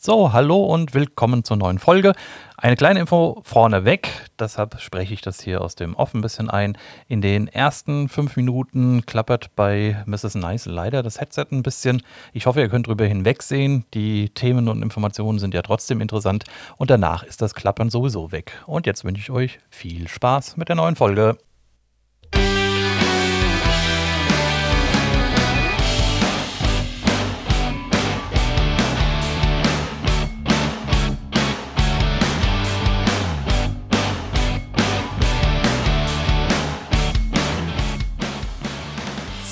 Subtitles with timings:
[0.00, 2.12] So, hallo und willkommen zur neuen Folge.
[2.56, 6.78] Eine kleine Info vorneweg, deshalb spreche ich das hier aus dem Off ein bisschen ein.
[7.08, 10.36] In den ersten fünf Minuten klappert bei Mrs.
[10.36, 12.00] Nice leider das Headset ein bisschen.
[12.32, 13.86] Ich hoffe, ihr könnt drüber hinwegsehen.
[13.92, 16.44] Die Themen und Informationen sind ja trotzdem interessant
[16.76, 18.52] und danach ist das Klappern sowieso weg.
[18.66, 21.38] Und jetzt wünsche ich euch viel Spaß mit der neuen Folge.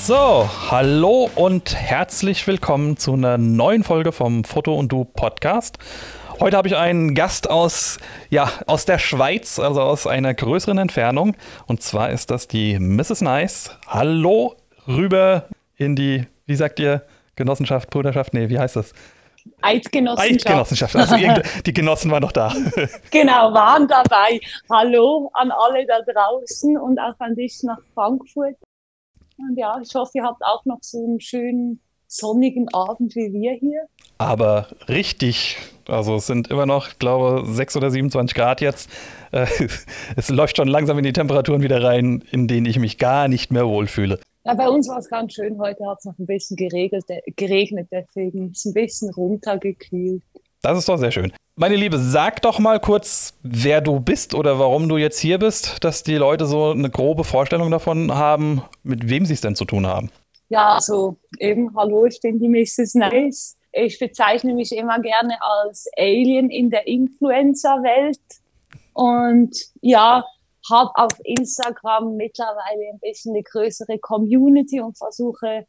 [0.07, 5.79] So, hallo und herzlich willkommen zu einer neuen Folge vom Foto und Du Podcast.
[6.39, 7.99] Heute habe ich einen Gast aus,
[8.31, 11.35] ja, aus der Schweiz, also aus einer größeren Entfernung.
[11.67, 13.23] Und zwar ist das die Mrs.
[13.23, 13.77] Nice.
[13.89, 14.55] Hallo
[14.87, 17.03] rüber in die, wie sagt ihr,
[17.35, 18.33] Genossenschaft, Bruderschaft?
[18.33, 18.93] Nee, wie heißt das?
[19.61, 20.47] Eidgenossenschaft.
[20.47, 20.95] Eidgenossenschaft.
[20.95, 21.17] Also
[21.67, 22.55] die Genossen waren noch da.
[23.11, 24.39] genau, waren dabei.
[24.71, 28.55] Hallo an alle da draußen und auch an dich nach Frankfurt.
[29.39, 33.53] Und ja, ich hoffe, ihr habt auch noch so einen schönen sonnigen Abend wie wir
[33.53, 33.87] hier.
[34.19, 38.91] Aber richtig, also es sind immer noch, ich glaube, 6 oder 27 Grad jetzt.
[39.33, 39.47] Äh,
[40.17, 43.51] es läuft schon langsam in die Temperaturen wieder rein, in denen ich mich gar nicht
[43.51, 44.21] mehr wohlfühle.
[44.45, 45.59] Ja, bei uns war es ganz schön.
[45.59, 47.05] Heute hat es noch ein bisschen geregelt,
[47.37, 50.23] geregnet, deswegen ist ein bisschen runtergekühlt.
[50.63, 51.33] Das ist doch sehr schön.
[51.59, 55.83] Meine Liebe, sag doch mal kurz, wer du bist oder warum du jetzt hier bist,
[55.83, 59.65] dass die Leute so eine grobe Vorstellung davon haben, mit wem sie es denn zu
[59.65, 60.11] tun haben.
[60.51, 62.97] Ja, also eben, hallo, ich bin die Mrs.
[62.97, 63.57] Nice.
[63.73, 68.21] Ich bezeichne mich immer gerne als Alien in der Influencer-Welt
[68.93, 70.27] und ja,
[70.71, 75.67] habe auf Instagram mittlerweile ein bisschen eine größere Community und versuche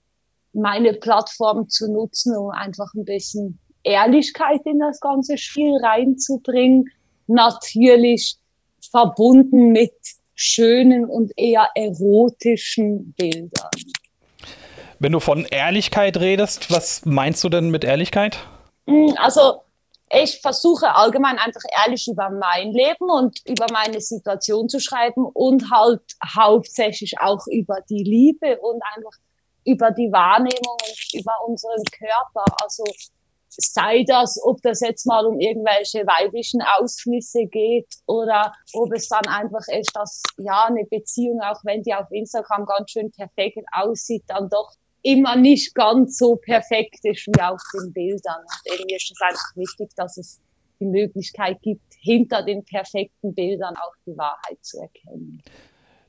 [0.51, 6.89] meine Plattform zu nutzen, um einfach ein bisschen Ehrlichkeit in das ganze Spiel reinzubringen.
[7.27, 8.37] Natürlich
[8.91, 9.93] verbunden mit
[10.35, 13.71] schönen und eher erotischen Bildern.
[14.99, 18.37] Wenn du von Ehrlichkeit redest, was meinst du denn mit Ehrlichkeit?
[18.87, 19.61] Hm, also
[20.09, 25.69] ich versuche allgemein einfach ehrlich über mein Leben und über meine Situation zu schreiben und
[25.69, 26.01] halt
[26.35, 29.17] hauptsächlich auch über die Liebe und einfach
[29.65, 32.45] über die Wahrnehmung und über unseren Körper.
[32.63, 32.85] Also
[33.49, 39.27] sei das, ob das jetzt mal um irgendwelche weiblichen Ausflüsse geht oder ob es dann
[39.27, 44.23] einfach ist, dass ja eine Beziehung, auch wenn die auf Instagram ganz schön perfekt aussieht,
[44.27, 44.71] dann doch
[45.01, 48.41] immer nicht ganz so perfekt ist wie auf den Bildern.
[48.41, 50.41] Und irgendwie ist es einfach wichtig, dass es
[50.79, 55.41] die Möglichkeit gibt, hinter den perfekten Bildern auch die Wahrheit zu erkennen.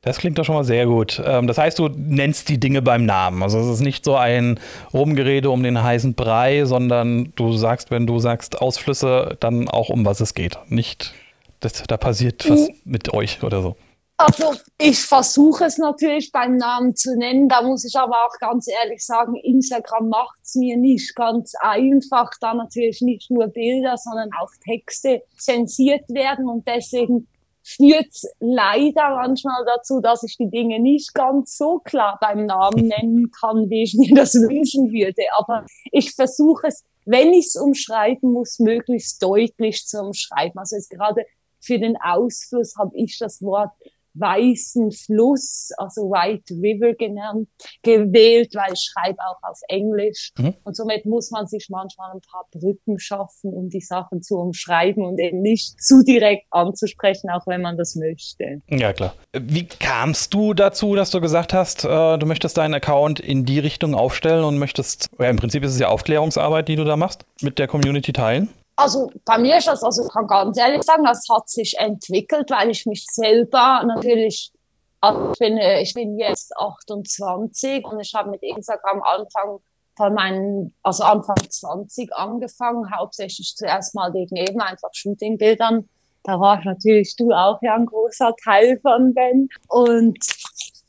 [0.03, 1.21] Das klingt doch schon mal sehr gut.
[1.25, 3.43] Ähm, das heißt, du nennst die Dinge beim Namen.
[3.43, 4.61] Also es ist nicht so ein
[4.95, 10.05] Rumgerede um den heißen Brei, sondern du sagst, wenn du sagst Ausflüsse, dann auch um
[10.05, 10.59] was es geht.
[10.69, 11.15] Nicht,
[11.61, 13.77] dass da passiert was mit euch oder so.
[14.21, 17.49] Also ich versuche es natürlich beim Namen zu nennen.
[17.49, 22.33] Da muss ich aber auch ganz ehrlich sagen, Instagram macht es mir nicht ganz einfach,
[22.41, 27.29] da natürlich nicht nur Bilder, sondern auch Texte zensiert werden und deswegen
[27.77, 33.31] führt leider manchmal dazu, dass ich die Dinge nicht ganz so klar beim Namen nennen
[33.31, 35.23] kann, wie ich mir das wünschen würde.
[35.37, 40.59] Aber ich versuche es, wenn ich es umschreiben muss, möglichst deutlich zu umschreiben.
[40.59, 41.25] Also jetzt gerade
[41.61, 43.71] für den Ausfluss habe ich das Wort
[44.19, 47.49] weißen Fluss, also White River genannt,
[47.83, 50.33] gewählt, weil ich schreibe auch auf Englisch.
[50.39, 50.55] Mhm.
[50.65, 55.05] Und somit muss man sich manchmal ein paar Brücken schaffen, um die Sachen zu umschreiben
[55.05, 58.63] und eben nicht zu direkt anzusprechen, auch wenn man das möchte.
[58.69, 59.15] Ja, klar.
[59.33, 63.59] Wie kamst du dazu, dass du gesagt hast, äh, du möchtest deinen Account in die
[63.59, 67.25] Richtung aufstellen und möchtest, ja, im Prinzip ist es ja Aufklärungsarbeit, die du da machst,
[67.43, 68.49] mit der Community teilen?
[68.79, 72.49] Also bei mir ist das, also ich kann ganz ehrlich sagen, das hat sich entwickelt,
[72.51, 74.53] weil ich mich selber natürlich,
[75.01, 79.59] also ich bin, äh, ich bin jetzt 28 und ich habe mit Instagram Anfang
[79.97, 85.89] von meinen, also Anfang 20 angefangen, hauptsächlich zuerst mal wegen eben einfach Shootingbildern.
[86.23, 89.49] Da war ich natürlich du auch ja ein großer Teil von, Ben.
[89.67, 90.19] Und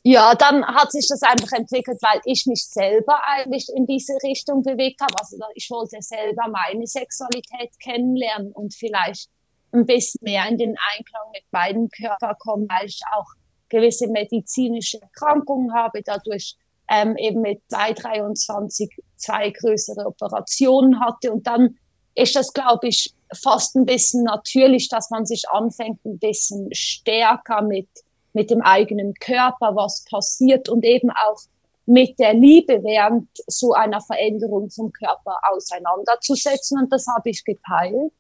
[0.04, 4.63] ja, dann hat sich das einfach entwickelt, weil ich mich selber eigentlich in diese Richtung
[4.63, 5.13] bewegt habe.
[5.19, 9.30] Also ich wollte selber meine Sexualität kennenlernen und vielleicht
[9.72, 13.28] ein bisschen mehr in den Einklang mit beiden Körpern kommen, weil ich auch
[13.68, 16.56] gewisse medizinische Erkrankungen habe, dadurch
[16.90, 21.31] ähm, eben mit 223 zwei größere Operationen hatte.
[21.31, 21.78] Und dann
[22.16, 27.62] ist das, glaube ich, fast ein bisschen natürlich, dass man sich anfängt, ein bisschen stärker
[27.62, 27.88] mit
[28.34, 31.40] mit dem eigenen Körper, was passiert und eben auch
[31.86, 36.80] mit der Liebe während so einer Veränderung zum Körper auseinanderzusetzen.
[36.80, 38.12] Und das habe ich geteilt.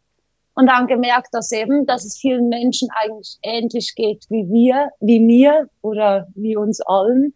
[0.55, 5.19] Und dann gemerkt, dass eben, dass es vielen Menschen eigentlich ähnlich geht wie wir, wie
[5.19, 7.33] mir oder wie uns allen.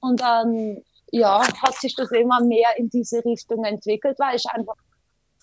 [0.00, 4.74] Und dann, ja, hat sich das immer mehr in diese Richtung entwickelt, weil ich einfach,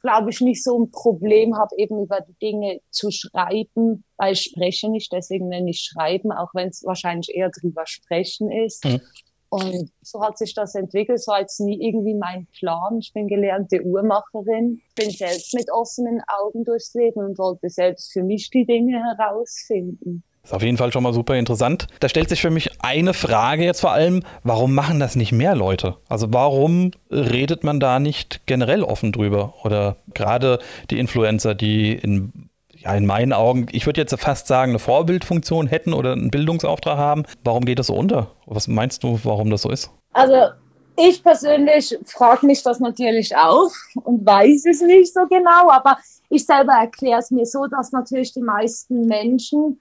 [0.04, 4.42] glaube ich, nicht so ein Problem habe, eben über die Dinge zu schreiben, weil ich
[4.42, 8.84] spreche nicht, deswegen nenne ich Schreiben, auch wenn es wahrscheinlich eher drüber sprechen ist.
[8.86, 9.02] Mhm.
[9.50, 11.20] Und so hat sich das entwickelt.
[11.20, 12.98] Es war jetzt nie irgendwie mein Plan.
[12.98, 18.24] Ich bin gelernte Uhrmacherin, bin selbst mit offenen Augen durchs Leben und wollte selbst für
[18.24, 20.24] mich die Dinge herausfinden.
[20.44, 21.88] Ist auf jeden Fall schon mal super interessant.
[22.02, 25.56] Da stellt sich für mich eine Frage jetzt vor allem, warum machen das nicht mehr
[25.56, 25.96] Leute?
[26.10, 29.54] Also warum redet man da nicht generell offen drüber?
[29.64, 30.60] Oder gerade
[30.90, 32.50] die Influencer, die in
[32.84, 36.98] ja, in meinen Augen, ich würde jetzt fast sagen, eine Vorbildfunktion hätten oder einen Bildungsauftrag
[36.98, 37.24] haben.
[37.46, 38.32] Warum geht das so unter?
[38.46, 39.90] Was meinst du, warum das so ist?
[40.12, 40.50] Also
[40.98, 43.72] ich persönlich frage mich das natürlich auch
[44.04, 45.98] und weiß es nicht so genau, aber
[46.30, 49.80] ich selber erkläre es mir so, dass natürlich die meisten Menschen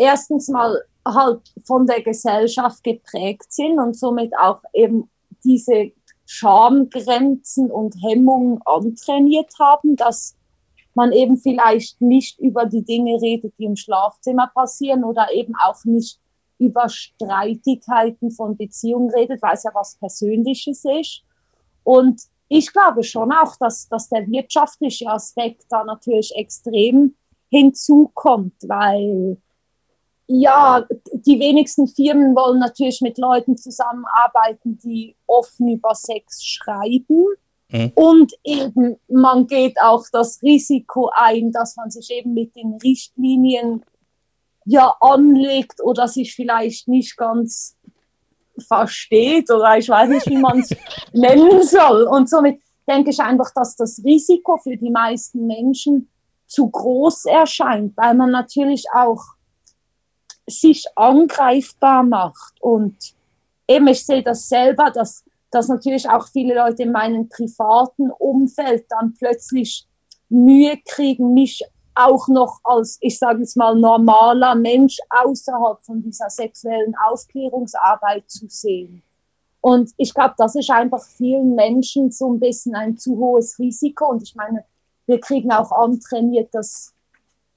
[0.00, 5.10] erstens mal halt von der Gesellschaft geprägt sind und somit auch eben
[5.44, 5.92] diese
[6.26, 10.36] Schamgrenzen und Hemmungen antrainiert haben, dass
[10.94, 15.84] man eben vielleicht nicht über die Dinge redet, die im Schlafzimmer passieren oder eben auch
[15.84, 16.18] nicht
[16.58, 21.22] über Streitigkeiten von Beziehungen redet, weil es ja was Persönliches ist.
[21.84, 27.14] Und ich glaube schon auch, dass, dass der wirtschaftliche Aspekt da natürlich extrem
[27.50, 29.38] hinzukommt, weil
[30.32, 30.86] ja,
[31.26, 37.26] die wenigsten Firmen wollen natürlich mit Leuten zusammenarbeiten, die offen über Sex schreiben.
[37.68, 37.92] Mhm.
[37.96, 43.84] Und eben, man geht auch das Risiko ein, dass man sich eben mit den Richtlinien
[44.66, 47.76] ja anlegt oder sich vielleicht nicht ganz
[48.68, 50.70] versteht oder ich weiß nicht, wie man es
[51.12, 52.04] nennen soll.
[52.04, 56.08] Und somit denke ich einfach, dass das Risiko für die meisten Menschen
[56.46, 59.22] zu groß erscheint, weil man natürlich auch
[60.48, 62.54] sich angreifbar macht.
[62.60, 62.96] Und
[63.68, 68.86] eben, ich sehe das selber, dass dass natürlich auch viele Leute in meinem privaten Umfeld
[68.88, 69.86] dann plötzlich
[70.28, 71.64] Mühe kriegen, mich
[71.94, 78.46] auch noch als, ich sage jetzt mal, normaler Mensch außerhalb von dieser sexuellen Aufklärungsarbeit zu
[78.48, 79.02] sehen.
[79.60, 84.10] Und ich glaube, das ist einfach vielen Menschen so ein bisschen ein zu hohes Risiko.
[84.10, 84.64] Und ich meine,
[85.06, 86.94] wir kriegen auch antrainiert, dass,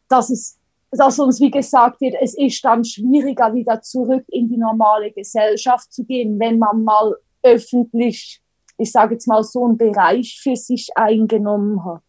[0.09, 0.57] dass, es,
[0.97, 5.91] dass uns, wie gesagt wird, es ist dann schwieriger, wieder zurück in die normale Gesellschaft
[5.93, 8.41] zu gehen, wenn man mal öffentlich,
[8.77, 12.01] ich sage jetzt mal, so einen Bereich für sich eingenommen hat.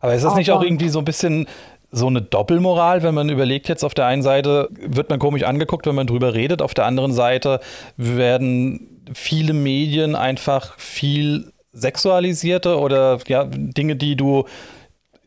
[0.00, 1.46] Aber ist das nicht auch irgendwie so ein bisschen
[1.92, 5.86] so eine Doppelmoral, wenn man überlegt, jetzt auf der einen Seite wird man komisch angeguckt,
[5.86, 7.60] wenn man drüber redet, auf der anderen Seite
[7.96, 14.44] werden viele Medien einfach viel sexualisierter oder ja, Dinge, die du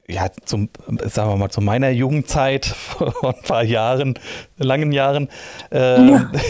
[0.07, 0.69] ja, zum,
[1.05, 4.15] sagen wir mal, zu meiner Jugendzeit vor ein paar Jahren,
[4.57, 5.29] langen Jahren,
[5.71, 6.31] äh, ja.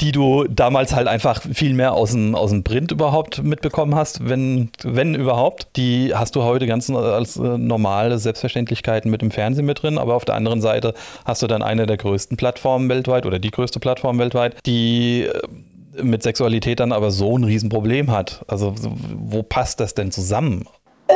[0.00, 4.28] die du damals halt einfach viel mehr aus dem, aus dem Print überhaupt mitbekommen hast,
[4.28, 5.76] wenn, wenn überhaupt.
[5.76, 10.14] Die hast du heute ganz als äh, normale Selbstverständlichkeiten mit dem Fernsehen mit drin, aber
[10.14, 13.78] auf der anderen Seite hast du dann eine der größten Plattformen weltweit oder die größte
[13.78, 18.44] Plattform weltweit, die äh, mit Sexualität dann aber so ein Riesenproblem hat.
[18.46, 18.74] Also
[19.16, 20.64] wo passt das denn zusammen?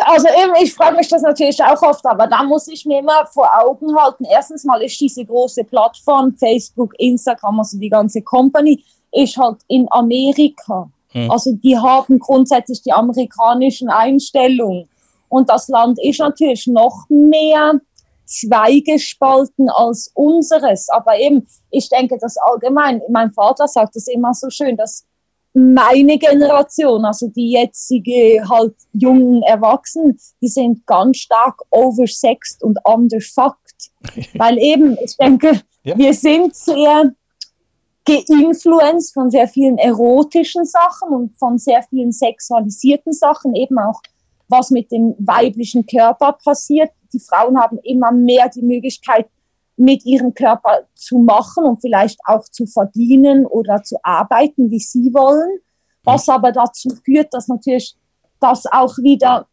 [0.07, 3.27] Also eben, ich frage mich das natürlich auch oft, aber da muss ich mir immer
[3.27, 4.25] vor Augen halten.
[4.25, 9.87] Erstens mal ist diese große Plattform, Facebook, Instagram, also die ganze Company, ist halt in
[9.91, 10.91] Amerika.
[11.09, 11.31] Hm.
[11.31, 14.89] Also die haben grundsätzlich die amerikanischen Einstellungen.
[15.29, 17.81] Und das Land ist natürlich noch mehr
[18.27, 20.89] zweigespalten als unseres.
[20.89, 25.07] Aber eben, ich denke, dass allgemein, mein Vater sagt das immer so schön, dass
[25.55, 33.91] meine Generation, also die jetzige halt jungen Erwachsenen, die sind ganz stark oversexed und underfucked.
[34.35, 35.97] Weil eben, ich denke, ja.
[35.97, 37.13] wir sind sehr
[38.05, 44.01] geinfluenced von sehr vielen erotischen Sachen und von sehr vielen sexualisierten Sachen, eben auch
[44.49, 46.91] was mit dem weiblichen Körper passiert.
[47.13, 49.29] Die Frauen haben immer mehr die Möglichkeit,
[49.77, 55.13] mit ihrem Körper zu machen und vielleicht auch zu verdienen oder zu arbeiten, wie sie
[55.13, 55.59] wollen.
[56.05, 57.97] Was aber dazu führt, dass natürlich
[58.41, 59.47] das auch wieder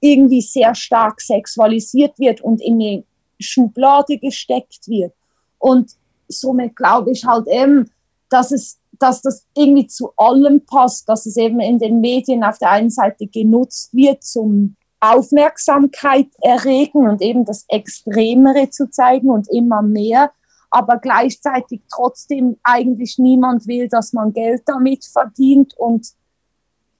[0.00, 3.04] irgendwie sehr stark sexualisiert wird und in eine
[3.40, 5.12] Schublade gesteckt wird.
[5.58, 5.92] Und
[6.28, 7.90] somit glaube ich halt eben,
[8.28, 12.58] dass es, dass das irgendwie zu allem passt, dass es eben in den Medien auf
[12.58, 19.48] der einen Seite genutzt wird zum Aufmerksamkeit erregen und eben das Extremere zu zeigen und
[19.50, 20.30] immer mehr.
[20.70, 26.08] aber gleichzeitig trotzdem eigentlich niemand will, dass man Geld damit verdient und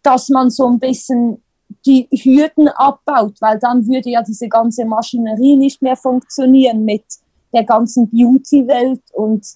[0.02, 1.42] dass man so ein bisschen
[1.84, 7.04] die Hürden abbaut, weil dann würde ja diese ganze Maschinerie nicht mehr funktionieren mit
[7.52, 9.46] der ganzen Beauty-Welt und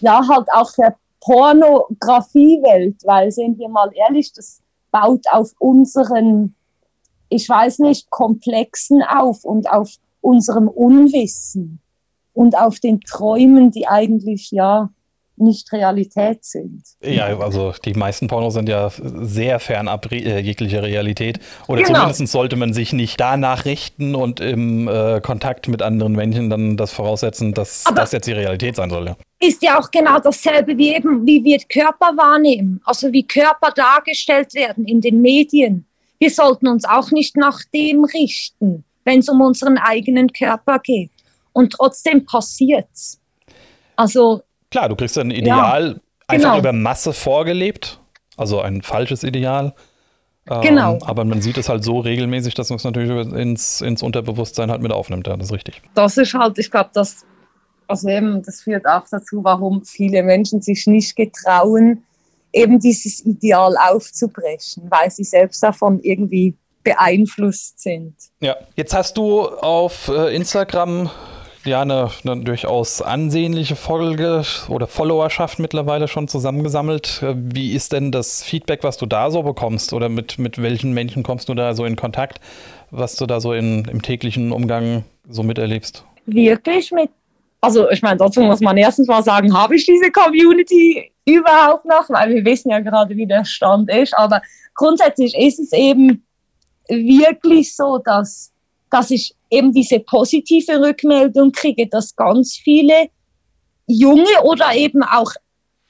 [0.00, 6.54] ja, halt auch der Pornografie-Welt, weil sind wir mal ehrlich, das baut auf unseren,
[7.28, 9.90] ich weiß nicht, Komplexen auf und auf
[10.20, 11.80] unserem Unwissen
[12.32, 14.90] und auf den Träumen, die eigentlich ja
[15.38, 16.82] nicht Realität sind.
[17.02, 21.40] Ja, also die meisten Pornos sind ja sehr fernab äh, jeglicher Realität.
[21.68, 22.00] Oder genau.
[22.00, 26.76] zumindest sollte man sich nicht danach richten und im äh, Kontakt mit anderen Menschen dann
[26.76, 29.06] das voraussetzen, dass Aber das jetzt die Realität sein soll.
[29.06, 29.16] Ja.
[29.38, 34.54] Ist ja auch genau dasselbe wie eben, wie wir Körper wahrnehmen, also wie Körper dargestellt
[34.54, 35.86] werden in den Medien.
[36.18, 41.10] Wir sollten uns auch nicht nach dem richten, wenn es um unseren eigenen Körper geht.
[41.52, 43.20] Und trotzdem passiert's.
[43.96, 46.58] Also Klar, du kriegst ein Ideal ja, einfach genau.
[46.58, 48.00] über Masse vorgelebt,
[48.36, 49.74] also ein falsches Ideal.
[50.48, 50.94] Ähm, genau.
[50.94, 54.70] Ähm, aber man sieht es halt so regelmäßig, dass man es natürlich ins, ins Unterbewusstsein
[54.70, 55.26] halt mit aufnimmt.
[55.26, 55.82] Ja, das ist richtig.
[55.94, 57.24] Das ist halt, ich glaube, das,
[57.86, 62.04] also eben, das führt auch dazu, warum viele Menschen sich nicht getrauen,
[62.56, 68.14] eben dieses Ideal aufzubrechen, weil sie selbst davon irgendwie beeinflusst sind.
[68.40, 71.10] Ja, jetzt hast du auf äh, Instagram
[71.64, 77.24] ja eine, eine, durchaus ansehnliche Folge oder Followerschaft mittlerweile schon zusammengesammelt.
[77.34, 79.92] Wie ist denn das Feedback, was du da so bekommst?
[79.92, 82.40] Oder mit, mit welchen Menschen kommst du da so in Kontakt,
[82.92, 86.04] was du da so in, im täglichen Umgang so miterlebst?
[86.26, 87.10] Wirklich mit,
[87.60, 92.08] also ich meine, dazu muss man erstens mal sagen, habe ich diese Community überhaupt noch,
[92.08, 94.16] weil wir wissen ja gerade, wie der Stand ist.
[94.16, 94.40] Aber
[94.74, 96.24] grundsätzlich ist es eben
[96.88, 98.52] wirklich so, dass,
[98.90, 103.10] dass ich eben diese positive Rückmeldung kriege, dass ganz viele
[103.86, 105.32] junge oder eben auch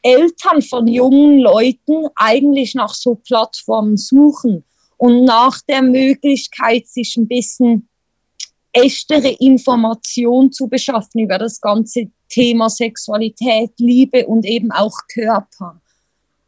[0.02, 4.64] Eltern von jungen Leuten eigentlich nach so Plattformen suchen
[4.98, 7.88] und nach der Möglichkeit, sich ein bisschen
[8.76, 15.80] echtere Information zu beschaffen über das ganze Thema Sexualität, Liebe und eben auch Körper.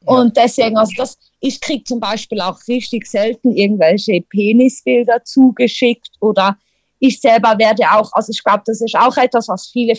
[0.02, 0.12] Ja.
[0.12, 6.58] Und deswegen, also das, ich kriege zum Beispiel auch richtig selten irgendwelche Penisbilder zugeschickt oder
[6.98, 9.94] ich selber werde auch, also ich glaube, das ist auch etwas, was viele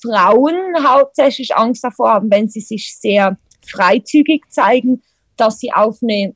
[0.00, 3.36] Frauen hauptsächlich Angst davor haben, wenn sie sich sehr
[3.66, 5.02] freizügig zeigen,
[5.36, 6.34] dass sie auf eine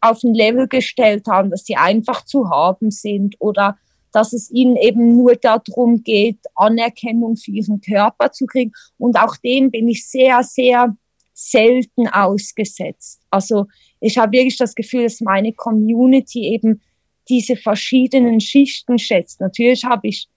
[0.00, 3.78] auf ein Level gestellt haben, dass sie einfach zu haben sind oder
[4.14, 8.72] dass es ihnen eben nur darum geht, Anerkennung für ihren Körper zu kriegen.
[8.96, 10.96] Und auch dem bin ich sehr, sehr
[11.32, 13.20] selten ausgesetzt.
[13.30, 13.66] Also
[14.00, 16.80] ich habe wirklich das Gefühl, dass meine Community eben
[17.28, 19.40] diese verschiedenen Schichten schätzt.
[19.40, 20.28] Natürlich habe ich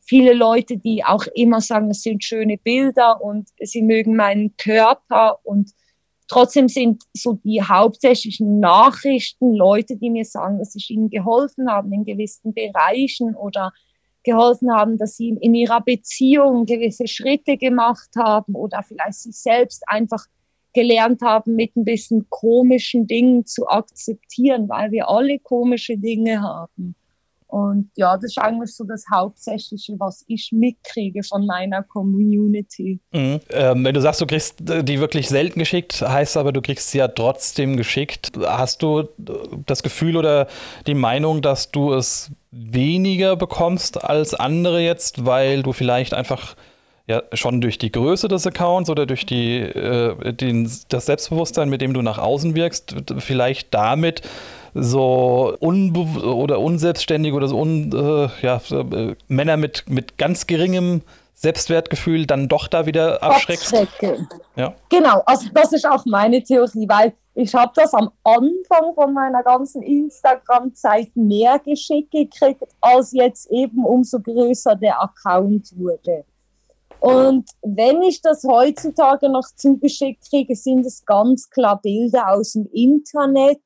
[0.00, 5.40] viele Leute, die auch immer sagen, es sind schöne Bilder und sie mögen meinen Körper
[5.44, 5.72] und
[6.28, 11.94] trotzdem sind so die hauptsächlichen Nachrichten Leute, die mir sagen, dass ich ihnen geholfen habe
[11.94, 13.72] in gewissen Bereichen oder
[14.22, 19.84] geholfen haben, dass sie in ihrer Beziehung gewisse Schritte gemacht haben oder vielleicht sich selbst
[19.86, 20.26] einfach
[20.74, 26.94] gelernt haben, mit ein bisschen komischen Dingen zu akzeptieren, weil wir alle komische Dinge haben.
[27.48, 33.00] Und ja, das ist eigentlich so das Hauptsächliche, was ich mitkriege von meiner Community.
[33.12, 33.40] Mhm.
[33.50, 36.98] Ähm, wenn du sagst, du kriegst die wirklich selten geschickt, heißt aber, du kriegst sie
[36.98, 38.32] ja trotzdem geschickt.
[38.44, 39.04] Hast du
[39.66, 40.48] das Gefühl oder
[40.86, 46.56] die Meinung, dass du es weniger bekommst als andere jetzt, weil du vielleicht einfach
[47.06, 51.80] ja schon durch die Größe des Accounts oder durch die, äh, den, das Selbstbewusstsein, mit
[51.80, 54.22] dem du nach außen wirkst, vielleicht damit
[54.78, 61.02] so unbe oder unselbstständig oder so un, äh, ja, äh, Männer mit, mit ganz geringem
[61.34, 63.74] Selbstwertgefühl dann doch da wieder abschreckst.
[64.56, 64.74] Ja.
[64.88, 69.42] Genau, also das ist auch meine Theorie, weil ich habe das am Anfang von meiner
[69.42, 76.24] ganzen Instagram-Zeit mehr geschickt gekriegt, als jetzt eben umso größer der Account wurde.
[77.00, 82.66] Und wenn ich das heutzutage noch zugeschickt kriege, sind es ganz klar Bilder aus dem
[82.72, 83.58] Internet.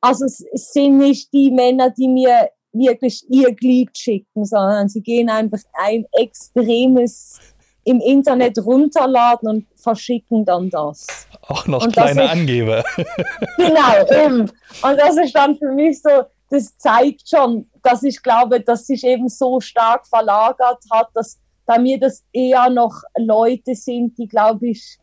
[0.00, 5.28] Also es sind nicht die Männer, die mir wirklich ihr Glied schicken, sondern sie gehen
[5.28, 7.38] einfach ein extremes
[7.84, 11.06] im Internet runterladen und verschicken dann das.
[11.42, 12.84] Auch noch und kleine ist, Angeber.
[13.56, 14.40] genau, eben.
[14.40, 19.04] Und das ist dann für mich so, das zeigt schon, dass ich glaube, dass sich
[19.04, 24.68] eben so stark verlagert hat, dass bei mir das eher noch Leute sind, die, glaube
[24.68, 24.98] ich,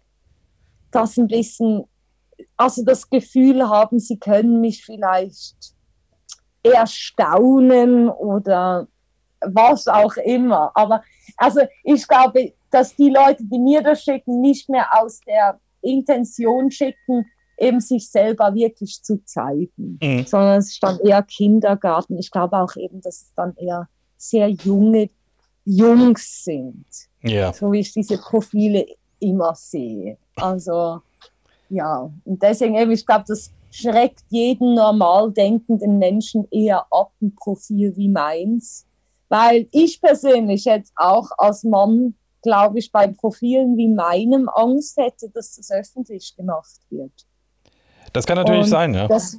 [0.91, 1.85] das ein bisschen,
[2.57, 5.55] also das Gefühl haben, sie können mich vielleicht
[6.63, 8.87] erstaunen oder
[9.41, 10.71] was auch immer.
[10.73, 11.03] Aber
[11.37, 16.71] also ich glaube, dass die Leute, die mir das schicken, nicht mehr aus der Intention
[16.71, 17.25] schicken,
[17.57, 20.25] eben sich selber wirklich zu zeigen, mhm.
[20.25, 22.17] sondern es ist dann eher Kindergarten.
[22.17, 23.87] Ich glaube auch eben, dass es dann eher
[24.17, 25.09] sehr junge
[25.63, 26.85] Jungs sind,
[27.23, 27.51] yeah.
[27.51, 28.85] so wie ich diese Profile
[29.19, 30.17] immer sehe.
[30.35, 31.01] Also
[31.69, 37.35] ja, und deswegen eben, ich glaube, das schreckt jeden normal denkenden Menschen eher ab, ein
[37.35, 38.87] Profil wie meins.
[39.27, 45.29] Weil ich persönlich jetzt auch als Mann, glaube ich, bei Profilen wie meinem Angst hätte,
[45.33, 47.11] dass das öffentlich gemacht wird.
[48.13, 49.07] Das kann natürlich Und sein, ja.
[49.07, 49.37] Das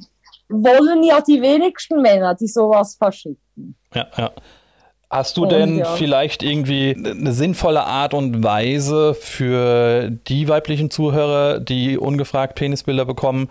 [0.48, 3.76] wollen ja die wenigsten Männer, die sowas verschicken.
[3.94, 4.32] Ja, ja.
[5.08, 5.84] Hast du und, denn ja.
[5.94, 13.48] vielleicht irgendwie eine sinnvolle Art und Weise für die weiblichen Zuhörer, die ungefragt Penisbilder bekommen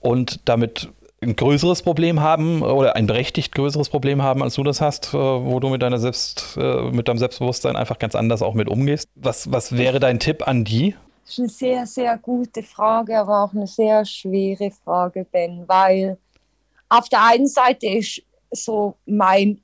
[0.00, 4.80] und damit ein größeres Problem haben oder ein berechtigt größeres Problem haben, als du das
[4.80, 8.54] hast, äh, wo du mit deiner Selbst, äh, mit deinem Selbstbewusstsein einfach ganz anders auch
[8.54, 9.08] mit umgehst?
[9.16, 10.94] Was, was wäre dein Tipp an die?
[11.24, 16.18] Das ist eine sehr, sehr gute Frage, aber auch eine sehr schwere Frage, Ben, weil
[16.88, 19.60] auf der einen Seite ist so mein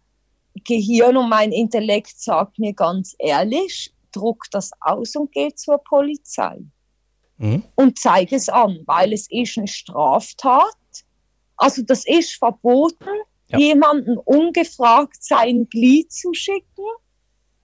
[0.63, 6.59] Gehirn und mein Intellekt sagt mir ganz ehrlich, druck das aus und geh zur Polizei.
[7.39, 7.65] Mhm.
[7.75, 10.77] Und zeige es an, weil es ist eine Straftat.
[11.57, 13.09] Also das ist verboten,
[13.49, 13.59] ja.
[13.59, 16.85] jemanden ungefragt sein Glied zu schicken,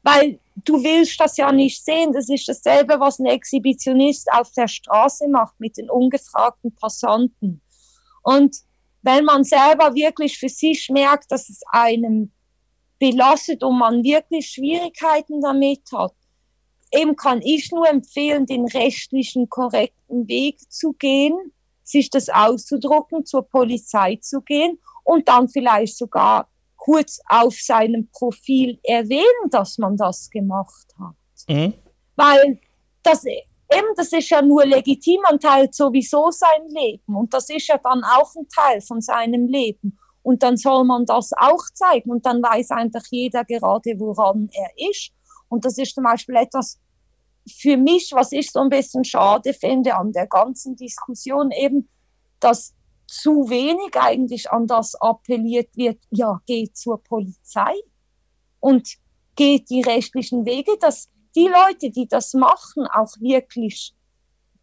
[0.03, 2.13] weil du willst das ja nicht sehen.
[2.13, 7.61] Das ist dasselbe, was ein Exhibitionist auf der Straße macht mit den ungefragten Passanten.
[8.23, 8.57] Und
[9.03, 12.33] wenn man selber wirklich für sich merkt, dass es einem
[13.01, 16.15] belastet und man wirklich Schwierigkeiten damit hat,
[16.93, 21.53] eben kann ich nur empfehlen, den rechtlichen korrekten Weg zu gehen,
[21.83, 28.79] sich das auszudrucken, zur Polizei zu gehen und dann vielleicht sogar kurz auf seinem Profil
[28.83, 31.17] erwähnen, dass man das gemacht hat.
[31.49, 31.75] Mhm.
[32.17, 32.61] Weil
[33.03, 37.67] das eben, das ist ja nur legitim, man teilt sowieso sein Leben und das ist
[37.69, 39.99] ja dann auch ein Teil von seinem Leben.
[40.23, 44.91] Und dann soll man das auch zeigen und dann weiß einfach jeder gerade, woran er
[44.91, 45.13] ist.
[45.49, 46.79] Und das ist zum Beispiel etwas
[47.49, 51.89] für mich, was ich so ein bisschen schade finde an der ganzen Diskussion, eben,
[52.39, 52.75] dass
[53.07, 57.75] zu wenig eigentlich an das appelliert wird, ja, geht zur Polizei
[58.61, 58.89] und
[59.35, 63.95] geht die rechtlichen Wege, dass die Leute, die das machen, auch wirklich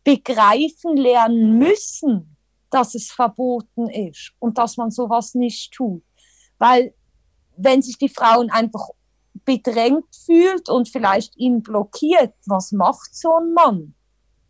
[0.03, 2.36] begreifen lernen müssen,
[2.69, 6.03] dass es verboten ist und dass man sowas nicht tut.
[6.57, 6.93] Weil
[7.55, 8.89] wenn sich die Frauen einfach
[9.45, 13.93] bedrängt fühlt und vielleicht ihn blockiert, was macht so ein Mann?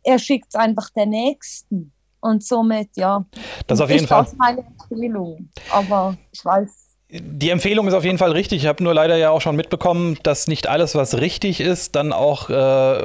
[0.04, 1.94] Er schickt einfach den Nächsten.
[2.20, 3.26] Und somit, ja.
[3.68, 4.24] Das auf jeden Fall.
[4.24, 5.50] Das ist meine Empfehlung.
[5.72, 8.64] Aber ich weiß die Empfehlung ist auf jeden Fall richtig.
[8.64, 12.12] Ich habe nur leider ja auch schon mitbekommen, dass nicht alles, was richtig ist, dann
[12.12, 12.54] auch äh,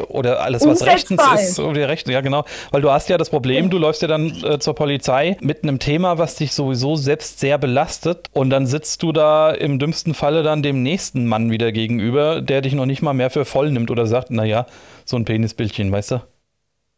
[0.08, 3.70] oder alles, was rechtens ist, oder recht, ja genau, weil du hast ja das Problem,
[3.70, 7.58] du läufst ja dann äh, zur Polizei mit einem Thema, was dich sowieso selbst sehr
[7.58, 12.40] belastet und dann sitzt du da im dümmsten Falle dann dem nächsten Mann wieder gegenüber,
[12.40, 14.66] der dich noch nicht mal mehr für voll nimmt oder sagt, naja,
[15.04, 16.22] so ein Penisbildchen, weißt du,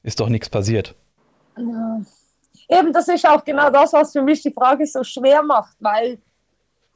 [0.03, 0.95] ist doch nichts passiert.
[1.59, 2.01] Ja.
[2.71, 6.19] Eben, das ist auch genau das, was für mich die Frage so schwer macht, weil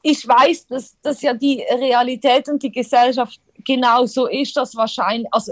[0.01, 5.51] ich weiß, dass das ja die Realität und die Gesellschaft genauso ist, dass wahrscheinlich, also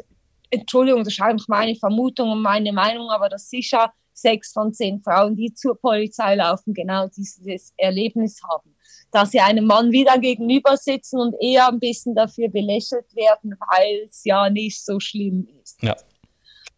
[0.49, 5.01] Entschuldigung, das ist einfach meine Vermutung und meine Meinung, aber dass sicher sechs von zehn
[5.01, 8.75] Frauen, die zur Polizei laufen, genau dieses Erlebnis haben.
[9.11, 14.07] Dass sie einem Mann wieder gegenüber sitzen und eher ein bisschen dafür belächelt werden, weil
[14.09, 15.81] es ja nicht so schlimm ist.
[15.83, 15.95] Ja.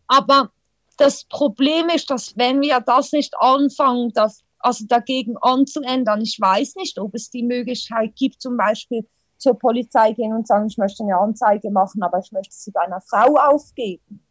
[0.07, 0.51] Aber
[0.97, 6.21] das Problem ist, dass wenn wir das nicht anfangen, dass also dagegen anzuändern.
[6.21, 10.67] Ich weiß nicht, ob es die Möglichkeit gibt, zum Beispiel zur Polizei gehen und sagen,
[10.67, 14.23] ich möchte eine Anzeige machen, aber ich möchte sie bei einer Frau aufgeben.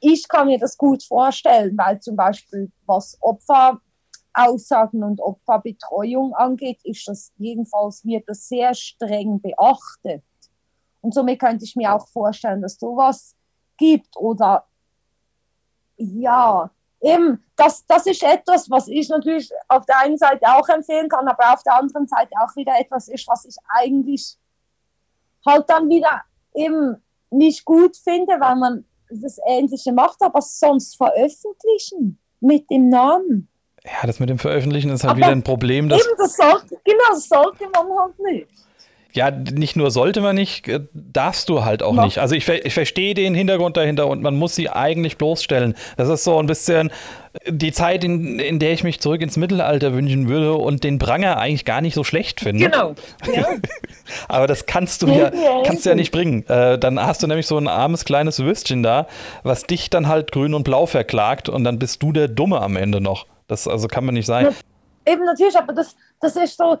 [0.00, 7.08] Ich kann mir das gut vorstellen, weil zum Beispiel was Opferaussagen und Opferbetreuung angeht, ist
[7.08, 10.22] das jedenfalls wird das sehr streng beachtet.
[11.00, 13.34] Und somit könnte ich mir auch vorstellen, dass sowas
[13.76, 14.66] gibt oder
[15.96, 16.70] ja,
[17.04, 21.28] eben, das, das ist etwas, was ich natürlich auf der einen Seite auch empfehlen kann,
[21.28, 24.36] aber auf der anderen Seite auch wieder etwas ist, was ich eigentlich
[25.46, 26.22] halt dann wieder
[26.54, 26.96] eben
[27.30, 33.48] nicht gut finde, weil man das Ähnliche macht, aber sonst veröffentlichen mit dem Namen.
[33.84, 35.88] Ja, das mit dem Veröffentlichen ist halt aber wieder ein Problem.
[35.88, 38.48] Dass eben, das sollte, genau, das sollte man halt nicht.
[39.14, 42.04] Ja, nicht nur sollte man nicht, äh, darfst du halt auch ja.
[42.04, 42.18] nicht.
[42.18, 45.74] Also ich, ich verstehe den Hintergrund dahinter und man muss sie eigentlich bloßstellen.
[45.96, 46.90] Das ist so ein bisschen
[47.48, 51.36] die Zeit, in, in der ich mich zurück ins Mittelalter wünschen würde und den Pranger
[51.36, 52.64] eigentlich gar nicht so schlecht finde.
[52.64, 52.94] Genau.
[53.32, 53.46] Ja.
[54.28, 55.30] Aber das kannst du ja,
[55.64, 56.44] kannst du ja nicht bringen.
[56.48, 59.06] Äh, dann hast du nämlich so ein armes kleines Würstchen da,
[59.42, 62.76] was dich dann halt grün und blau verklagt und dann bist du der Dumme am
[62.76, 63.26] Ende noch.
[63.46, 64.48] Das also kann man nicht sein.
[65.06, 66.78] Eben natürlich, aber das, das ist so,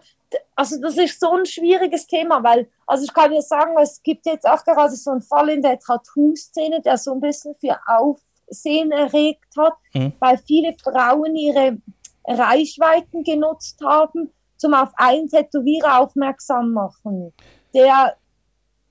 [0.54, 4.26] also das ist so ein schwieriges Thema, weil, also ich kann dir sagen, es gibt
[4.26, 8.90] jetzt auch gerade so einen Fall in der Tattoo-Szene, der so ein bisschen für Aufsehen
[8.92, 10.12] erregt hat, mhm.
[10.18, 11.78] weil viele Frauen ihre
[12.26, 17.32] Reichweiten genutzt haben, zum auf einen Tätowierer aufmerksam machen,
[17.74, 18.16] der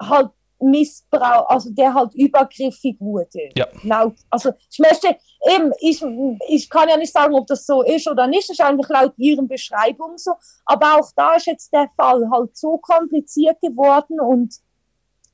[0.01, 0.29] halt
[0.63, 3.49] Missbrauch, also der halt übergriffig wurde.
[3.56, 3.67] Ja.
[3.84, 5.15] Laut, also ich möchte
[5.49, 6.04] eben, ich,
[6.47, 9.13] ich kann ja nicht sagen, ob das so ist oder nicht, das ist eigentlich laut
[9.17, 10.34] ihren Beschreibungen so,
[10.65, 14.56] aber auch da ist jetzt der Fall halt so kompliziert geworden und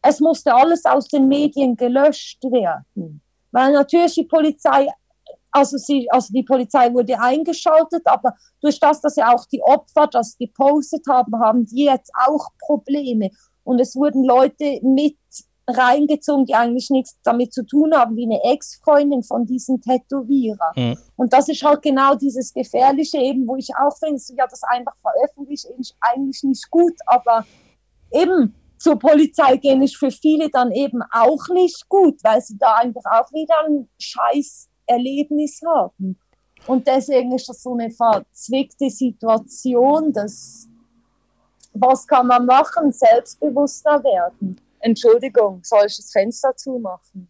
[0.02, 3.22] es musste alles aus den Medien gelöscht werden.
[3.52, 4.88] Weil natürlich die Polizei,
[5.52, 10.08] also, sie, also die Polizei wurde eingeschaltet, aber durch das, dass ja auch die Opfer
[10.08, 13.32] das gepostet haben, haben die jetzt auch Probleme.
[13.64, 15.18] Und es wurden Leute mit
[15.68, 20.72] reingezogen, die eigentlich nichts damit zu tun haben, wie eine Ex-Freundin von diesem Tätowierer.
[20.76, 20.98] Mhm.
[21.16, 24.96] Und das ist halt genau dieses Gefährliche eben, wo ich auch finde, ja, das einfach
[24.98, 27.46] veröffentlicht ist eigentlich nicht gut, aber
[28.12, 32.76] eben zur Polizei gehen ist für viele dann eben auch nicht gut, weil sie da
[32.76, 36.18] einfach auch wieder ein scheiß Erlebnis haben.
[36.66, 40.69] Und deswegen ist das so eine verzwickte Situation, dass
[41.74, 42.92] was kann man machen?
[42.92, 44.60] Selbstbewusster werden.
[44.80, 47.30] Entschuldigung, soll ich das Fenster zumachen?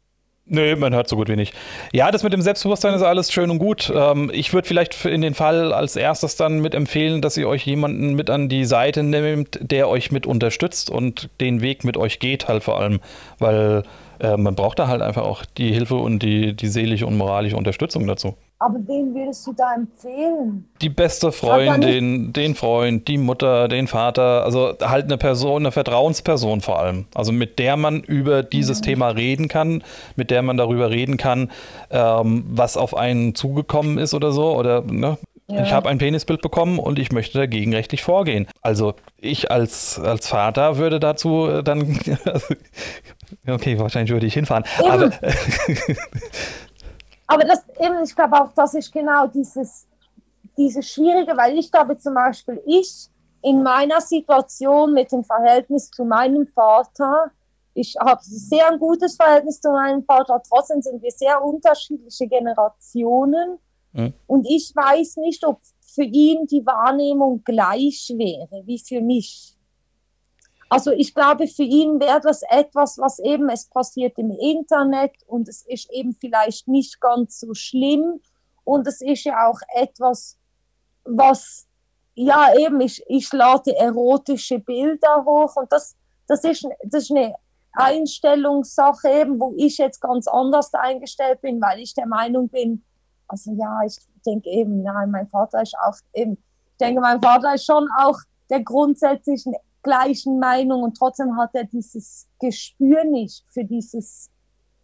[0.51, 1.53] Nö, man hört so gut wie nicht.
[1.93, 3.91] Ja, das mit dem Selbstbewusstsein ist alles schön und gut.
[3.95, 7.65] Ähm, ich würde vielleicht in den Fall als erstes dann mit empfehlen, dass ihr euch
[7.67, 12.17] jemanden mit an die Seite nehmt, der euch mit unterstützt und den Weg mit euch
[12.17, 12.99] geht, halt vor allem.
[13.37, 13.83] Weil
[14.19, 17.55] äh, man braucht da halt einfach auch die Hilfe und die, die seelische und moralische
[17.55, 18.35] Unterstützung dazu.
[18.61, 20.67] Aber wen würdest du da empfehlen?
[20.81, 26.59] Die beste Freundin, den Freund, die Mutter, den Vater, also halt eine Person, eine Vertrauensperson
[26.59, 27.05] vor allem.
[27.15, 28.83] Also mit der man über dieses ja.
[28.83, 29.81] Thema reden kann,
[30.17, 31.51] mit der man darüber reden kann,
[31.89, 34.53] ähm, was auf einen zugekommen ist oder so.
[34.57, 35.17] Oder ne?
[35.47, 35.63] Ja.
[35.63, 38.45] Ich habe ein Penisbild bekommen und ich möchte dagegen rechtlich vorgehen.
[38.61, 41.97] Also ich als, als Vater würde dazu dann,
[43.47, 44.65] okay, wahrscheinlich würde ich hinfahren.
[44.79, 44.91] Eben.
[44.91, 45.11] Aber
[47.29, 49.87] Aber das eben, ich glaube auch, das ist genau dieses,
[50.57, 53.07] dieses Schwierige, weil ich glaube zum Beispiel, ich
[53.43, 57.31] in meiner Situation mit dem Verhältnis zu meinem Vater,
[57.75, 63.59] ich habe sehr ein gutes Verhältnis zu meinem Vater, trotzdem sind wir sehr unterschiedliche Generationen.
[63.93, 64.13] Mhm.
[64.25, 69.55] Und ich weiß nicht, ob für ihn die Wahrnehmung gleich wäre wie für mich.
[70.69, 75.49] Also ich glaube, für ihn wäre das etwas, was eben, es passiert im Internet und
[75.49, 78.21] es ist eben vielleicht nicht ganz so schlimm.
[78.63, 80.37] Und es ist ja auch etwas,
[81.03, 81.67] was,
[82.13, 85.95] ja eben, ich, ich lade erotische Bilder hoch und das,
[86.27, 87.33] das, ist, das ist eine
[87.71, 92.83] Einstellungssache eben, wo ich jetzt ganz anders eingestellt bin, weil ich der Meinung bin,
[93.27, 97.55] also ja, ich denke eben, nein, mein Vater ist auch eben, ich denke, mein Vater
[97.55, 99.45] ist schon auch der grundsätzlich
[99.89, 104.29] gleichen Meinung und trotzdem hat er dieses Gespür nicht für dieses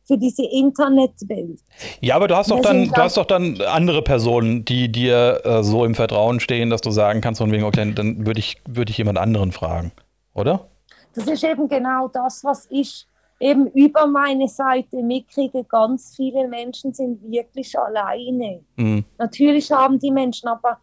[0.08, 1.62] für diese Internetwelt.
[2.00, 5.64] Ja, aber du hast doch dann, du hast doch dann andere Personen, die dir äh,
[5.64, 8.92] so im Vertrauen stehen, dass du sagen kannst, von wegen, okay, dann würde ich, würde
[8.92, 9.94] ich jemand anderen fragen,
[10.36, 10.68] oder?
[11.16, 13.08] Das ist eben genau das, was ich
[13.40, 15.64] eben über meine Seite mitkriege.
[15.64, 18.62] Ganz viele Menschen sind wirklich alleine.
[18.76, 19.06] Mhm.
[19.18, 20.78] Natürlich haben die Menschen aber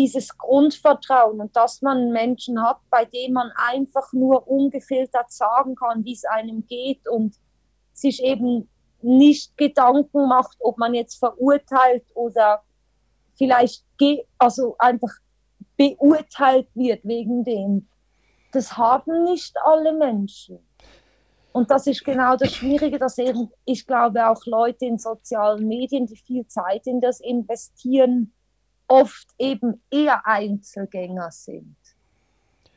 [0.00, 6.06] dieses Grundvertrauen und dass man Menschen hat, bei denen man einfach nur ungefiltert sagen kann,
[6.06, 7.36] wie es einem geht und
[7.92, 8.70] sich eben
[9.02, 12.62] nicht Gedanken macht, ob man jetzt verurteilt oder
[13.34, 13.84] vielleicht
[14.38, 15.12] also einfach
[15.76, 17.86] beurteilt wird wegen dem.
[18.52, 20.60] Das haben nicht alle Menschen.
[21.52, 26.06] Und das ist genau das Schwierige, dass eben, ich glaube, auch Leute in sozialen Medien,
[26.06, 28.32] die viel Zeit in das investieren,
[28.90, 31.76] oft eben eher Einzelgänger sind.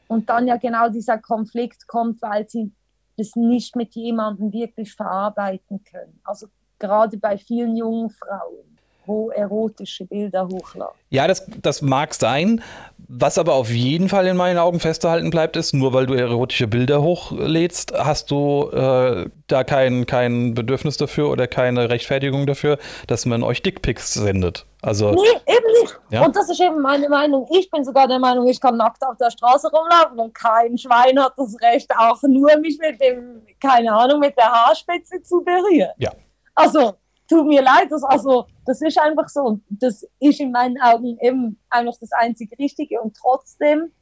[0.07, 2.71] Und dann ja genau dieser Konflikt kommt, weil sie
[3.17, 6.19] das nicht mit jemandem wirklich verarbeiten können.
[6.23, 6.47] Also
[6.77, 10.95] gerade bei vielen jungen Frauen, wo erotische Bilder hochladen.
[11.09, 12.61] Ja, das, das mag sein.
[13.07, 16.67] Was aber auf jeden Fall in meinen Augen festzuhalten bleibt, ist, nur weil du erotische
[16.67, 23.25] Bilder hochlädst, hast du äh, da kein, kein Bedürfnis dafür oder keine Rechtfertigung dafür, dass
[23.25, 24.65] man euch Dickpics sendet.
[24.85, 25.99] Also, nee, eben nicht.
[26.09, 26.25] Ja?
[26.25, 27.47] Und das ist eben meine Meinung.
[27.51, 31.17] Ich bin sogar der Meinung, ich kann nackt auf der Straße rumlaufen und kein Schwein
[31.23, 35.91] hat das Recht, auch nur mich mit dem, keine Ahnung, mit der Haarspitze zu berühren.
[35.97, 36.11] Ja.
[36.53, 36.95] Also,
[37.29, 39.59] tut mir leid, das, also, das ist einfach so.
[39.69, 43.01] Das ist in meinen Augen eben einfach das einzige Richtige.
[43.01, 43.93] Und trotzdem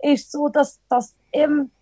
[0.00, 1.72] ist so, dass das eben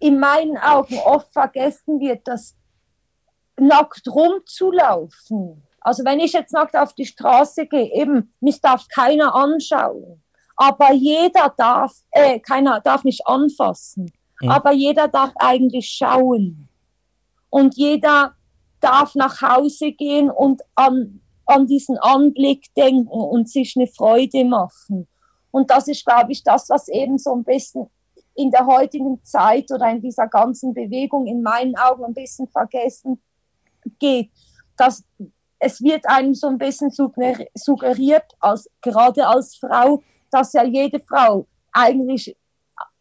[0.00, 2.56] in meinen Augen oft vergessen wird, dass
[3.56, 5.62] nackt rumzulaufen.
[5.88, 10.22] Also wenn ich jetzt nackt auf die Straße gehe, eben, mich darf keiner anschauen.
[10.54, 14.12] Aber jeder darf, äh, keiner darf mich anfassen.
[14.42, 14.50] Mhm.
[14.50, 16.68] Aber jeder darf eigentlich schauen.
[17.48, 18.34] Und jeder
[18.80, 25.08] darf nach Hause gehen und an, an diesen Anblick denken und sich eine Freude machen.
[25.50, 27.86] Und das ist, glaube ich, das, was eben so ein bisschen
[28.34, 33.22] in der heutigen Zeit oder in dieser ganzen Bewegung in meinen Augen ein bisschen vergessen
[33.98, 34.30] geht.
[34.76, 35.02] Dass
[35.58, 41.46] es wird einem so ein bisschen suggeriert, als, gerade als Frau, dass ja jede Frau
[41.72, 42.36] eigentlich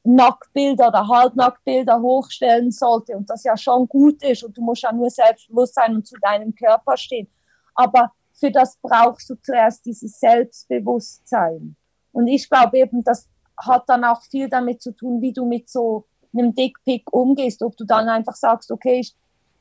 [0.03, 4.91] Nacktbilder oder Halbnacktbilder hochstellen sollte und das ja schon gut ist und du musst ja
[4.91, 7.27] nur selbstbewusst sein und zu deinem Körper stehen.
[7.75, 11.75] Aber für das brauchst du zuerst dieses Selbstbewusstsein.
[12.11, 15.69] Und ich glaube eben, das hat dann auch viel damit zu tun, wie du mit
[15.69, 17.61] so einem Dickpick umgehst.
[17.63, 19.15] Ob du dann einfach sagst, okay, ich,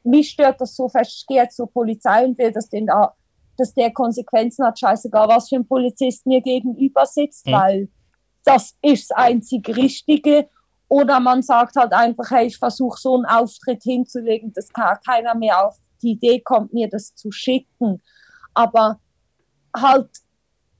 [0.07, 3.15] mich stört das so fest, ich gehe jetzt zur Polizei und will, dass, den da,
[3.57, 7.53] dass der Konsequenzen hat, scheißegal, was für ein Polizist mir gegenüber sitzt, mhm.
[7.53, 7.89] weil
[8.45, 10.49] das ist das einzig Richtige.
[10.89, 15.67] Oder man sagt halt einfach, hey, ich versuche so einen Auftritt hinzulegen, dass keiner mehr
[15.67, 18.01] auf die Idee kommt, mir das zu schicken.
[18.55, 19.01] Aber
[19.77, 20.09] halt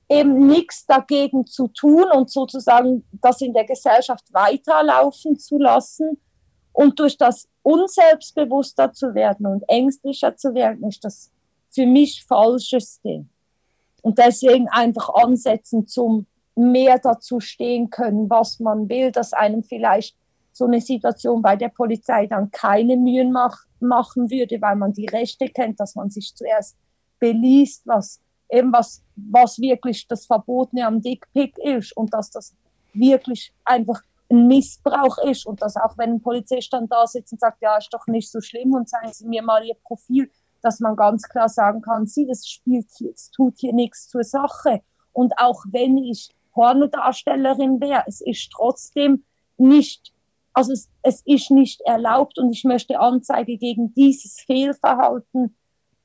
[0.09, 6.21] eben nichts dagegen zu tun und sozusagen das in der Gesellschaft weiterlaufen zu lassen.
[6.71, 11.31] Und durch das unselbstbewusster zu werden und ängstlicher zu werden, ist das
[11.69, 13.25] für mich Falscheste.
[14.01, 20.15] Und deswegen einfach ansetzen zum mehr dazu stehen können, was man will, dass einem vielleicht
[20.53, 25.05] so eine Situation bei der Polizei dann keine Mühen mach, machen würde, weil man die
[25.05, 26.77] Rechte kennt, dass man sich zuerst
[27.19, 32.55] beliest, was eben was, was wirklich das Verbotene am Dickpick ist und dass das
[32.93, 37.39] wirklich einfach ein Missbrauch ist und dass auch wenn ein Polizist dann da sitzt und
[37.39, 40.29] sagt, ja, ist doch nicht so schlimm und zeigen Sie mir mal Ihr Profil,
[40.61, 44.81] dass man ganz klar sagen kann, Sie, das spielt jetzt, tut hier nichts zur Sache.
[45.13, 48.03] Und auch wenn ich Pornodarstellerin wäre.
[48.07, 49.23] Es ist trotzdem
[49.57, 50.11] nicht,
[50.53, 55.55] also es, es ist nicht erlaubt und ich möchte Anzeige gegen dieses Fehlverhalten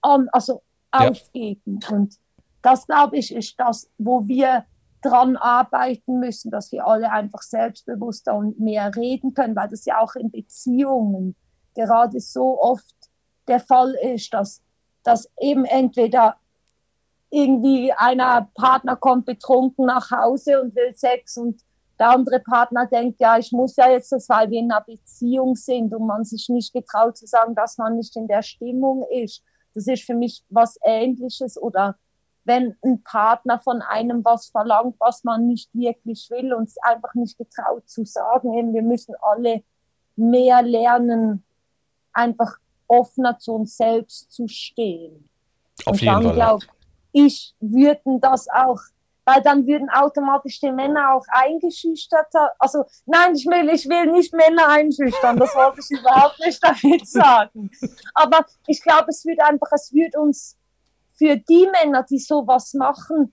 [0.02, 0.60] an, also
[0.92, 1.08] ja.
[1.08, 1.80] aufgeben.
[1.90, 2.18] Und
[2.60, 4.66] das, glaube ich, ist das, wo wir
[5.02, 10.00] dran arbeiten müssen, dass wir alle einfach selbstbewusster und mehr reden können, weil das ja
[10.00, 11.34] auch in Beziehungen
[11.74, 12.94] gerade so oft
[13.48, 14.62] der Fall ist, dass,
[15.02, 16.36] dass eben entweder
[17.30, 21.62] irgendwie einer Partner kommt betrunken nach Hause und will Sex und
[21.98, 25.54] der andere Partner denkt, ja, ich muss ja jetzt das, weil wir in einer Beziehung
[25.54, 29.42] sind und man sich nicht getraut zu sagen, dass man nicht in der Stimmung ist.
[29.74, 31.96] Das ist für mich was Ähnliches oder
[32.44, 37.14] wenn ein Partner von einem was verlangt, was man nicht wirklich will und es einfach
[37.14, 38.52] nicht getraut zu sagen.
[38.54, 39.62] Eben, wir müssen alle
[40.16, 41.44] mehr lernen,
[42.12, 45.28] einfach offener zu uns selbst zu stehen.
[45.84, 46.34] Auf und jeden dann, Fall.
[46.34, 46.62] Glaub,
[47.12, 48.80] ich würden das auch,
[49.24, 52.26] weil dann würden automatisch die Männer auch eingeschüchtert.
[52.58, 57.06] Also nein, ich will, ich will nicht Männer einschüchtern, das wollte ich überhaupt nicht damit
[57.06, 57.70] sagen.
[58.14, 60.58] Aber ich glaube, es wird einfach, es wird uns
[61.22, 63.32] für die Männer, die sowas machen,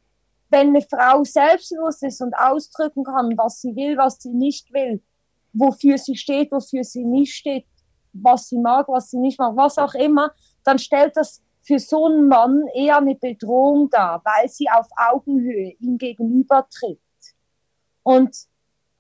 [0.50, 5.02] wenn eine Frau selbstbewusst ist und ausdrücken kann, was sie will, was sie nicht will,
[5.54, 7.66] wofür sie steht, wofür sie nicht steht,
[8.14, 10.32] was sie mag, was sie nicht mag, was auch immer,
[10.64, 15.74] dann stellt das für so einen Mann eher eine Bedrohung dar, weil sie auf Augenhöhe
[15.80, 17.02] ihm gegenübertritt.
[18.04, 18.36] Und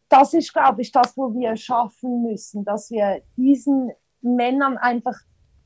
[0.10, 5.16] das ist, glaube ich, das, wo wir schaffen müssen, dass wir diesen Männern einfach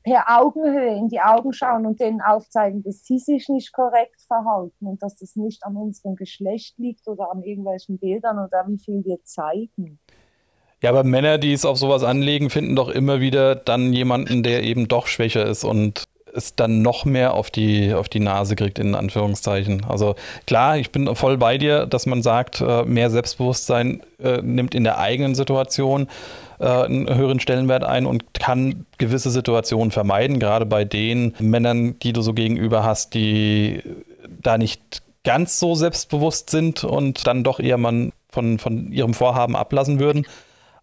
[0.04, 4.86] per Augenhöhe in die Augen schauen und denen aufzeigen, dass sie sich nicht korrekt verhalten
[4.86, 9.02] und dass das nicht an unserem Geschlecht liegt oder an irgendwelchen Bildern oder wie viel
[9.04, 9.98] wir zeigen.
[10.82, 14.62] Ja, aber Männer, die es auf sowas anlegen, finden doch immer wieder dann jemanden, der
[14.62, 18.78] eben doch schwächer ist und es dann noch mehr auf die, auf die Nase kriegt,
[18.78, 19.84] in Anführungszeichen.
[19.88, 20.14] Also
[20.46, 24.84] klar, ich bin voll bei dir, dass man sagt, äh, mehr Selbstbewusstsein äh, nimmt in
[24.84, 26.08] der eigenen Situation
[26.58, 32.12] äh, einen höheren Stellenwert ein und kann gewisse Situationen vermeiden, gerade bei den Männern, die
[32.12, 33.82] du so gegenüber hast, die
[34.42, 39.56] da nicht ganz so selbstbewusst sind und dann doch eher man von, von ihrem Vorhaben
[39.56, 40.26] ablassen würden.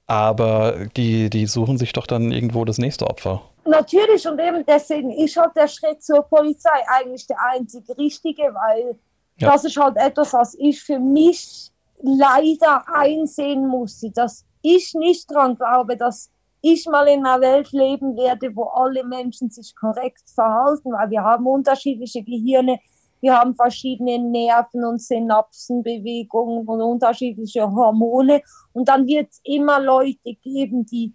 [0.07, 3.43] Aber die, die suchen sich doch dann irgendwo das nächste Opfer.
[3.65, 8.99] Natürlich, und eben deswegen ist halt der Schritt zur Polizei eigentlich der einzige richtige, weil
[9.37, 9.51] ja.
[9.51, 11.71] das ist halt etwas, was ich für mich
[12.01, 18.15] leider einsehen musste, dass ich nicht daran glaube, dass ich mal in einer Welt leben
[18.15, 22.79] werde, wo alle Menschen sich korrekt verhalten, weil wir haben unterschiedliche Gehirne,
[23.19, 28.41] wir haben verschiedene Nerven und Synapsenbewegungen und unterschiedliche Hormone.
[28.73, 31.13] Und dann wird es immer Leute geben, die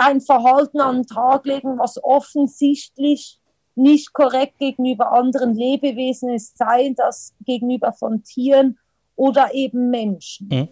[0.00, 3.38] ein Verhalten an den Tag legen, was offensichtlich
[3.74, 8.78] nicht korrekt gegenüber anderen Lebewesen ist, sei das gegenüber von Tieren
[9.14, 10.48] oder eben Menschen.
[10.50, 10.68] Mhm.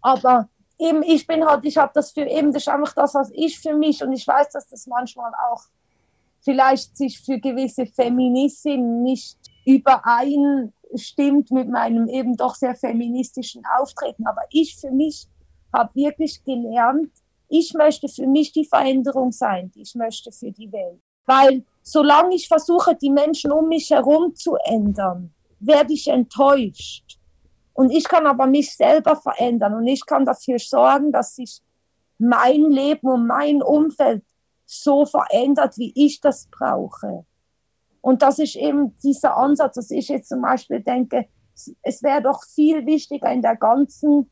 [0.00, 3.30] Aber eben, ich bin halt, ich habe das für eben, das ist einfach das, was
[3.32, 5.62] ich für mich und ich weiß, dass das manchmal auch
[6.40, 14.26] vielleicht sich für gewisse Feministinnen nicht übereinstimmt mit meinem eben doch sehr feministischen Auftreten.
[14.26, 15.28] Aber ich für mich
[15.72, 17.12] habe wirklich gelernt,
[17.52, 21.00] ich möchte für mich die Veränderung sein, die ich möchte für die Welt.
[21.26, 27.18] Weil solange ich versuche, die Menschen um mich herum zu ändern, werde ich enttäuscht.
[27.74, 31.60] Und ich kann aber mich selber verändern und ich kann dafür sorgen, dass sich
[32.18, 34.24] mein Leben und mein Umfeld
[34.64, 37.26] so verändert, wie ich das brauche.
[38.00, 41.28] Und das ist eben dieser Ansatz, dass ich jetzt zum Beispiel denke,
[41.82, 44.30] es wäre doch viel wichtiger in der ganzen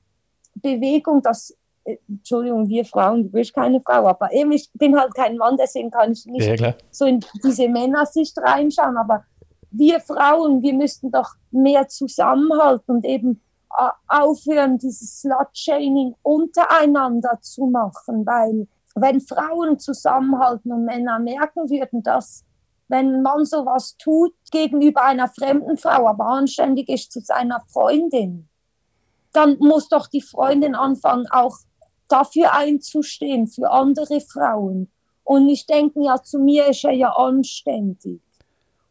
[0.55, 5.37] Bewegung, dass, Entschuldigung, wir Frauen, du bist keine Frau, aber eben, ich bin halt kein
[5.37, 9.25] Mann, deswegen kann ich nicht ja, so in diese Männersicht reinschauen, aber
[9.71, 13.41] wir Frauen, wir müssten doch mehr zusammenhalten und eben
[13.79, 22.03] äh, aufhören, dieses Slut-Shaming untereinander zu machen, weil wenn Frauen zusammenhalten und Männer merken würden,
[22.03, 22.45] dass
[22.89, 28.49] wenn man sowas tut gegenüber einer fremden Frau, aber anständig ist zu seiner Freundin,
[29.33, 31.57] dann muss doch die Freundin anfangen, auch
[32.11, 34.91] dafür einzustehen, für andere Frauen.
[35.25, 38.21] Und nicht denken, ja, zu mir ist er ja anständig.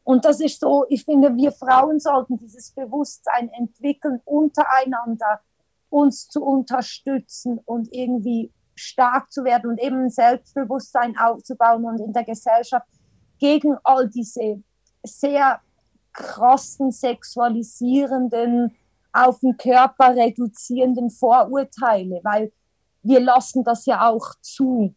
[0.03, 5.41] Und das ist so, ich finde, wir Frauen sollten dieses Bewusstsein entwickeln, untereinander
[5.89, 12.13] uns zu unterstützen und irgendwie stark zu werden und eben ein Selbstbewusstsein aufzubauen und in
[12.13, 12.87] der Gesellschaft
[13.39, 14.63] gegen all diese
[15.03, 15.59] sehr
[16.13, 18.75] krassen, sexualisierenden,
[19.11, 22.51] auf den Körper reduzierenden Vorurteile, weil
[23.03, 24.95] wir lassen das ja auch zu.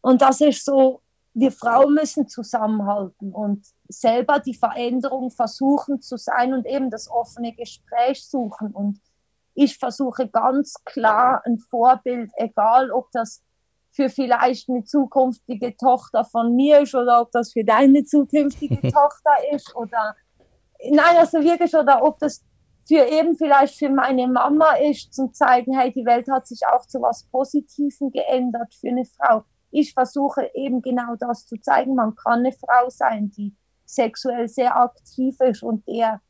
[0.00, 1.02] Und das ist so,
[1.34, 7.54] wir Frauen müssen zusammenhalten und selber die Veränderung versuchen zu sein und eben das offene
[7.54, 8.72] Gespräch suchen.
[8.72, 9.00] Und
[9.54, 13.42] ich versuche ganz klar ein Vorbild, egal ob das
[13.90, 19.32] für vielleicht eine zukünftige Tochter von mir ist oder ob das für deine zukünftige Tochter
[19.52, 20.14] ist oder
[20.90, 22.44] nein, also wirklich, oder ob das
[22.88, 26.86] für eben vielleicht für meine Mama ist, zum zeigen, hey, die Welt hat sich auch
[26.86, 29.44] zu was Positivem geändert für eine Frau.
[29.70, 31.94] Ich versuche eben genau das zu zeigen.
[31.94, 36.22] Man kann eine Frau sein, die sexuell sehr aktiv ist und der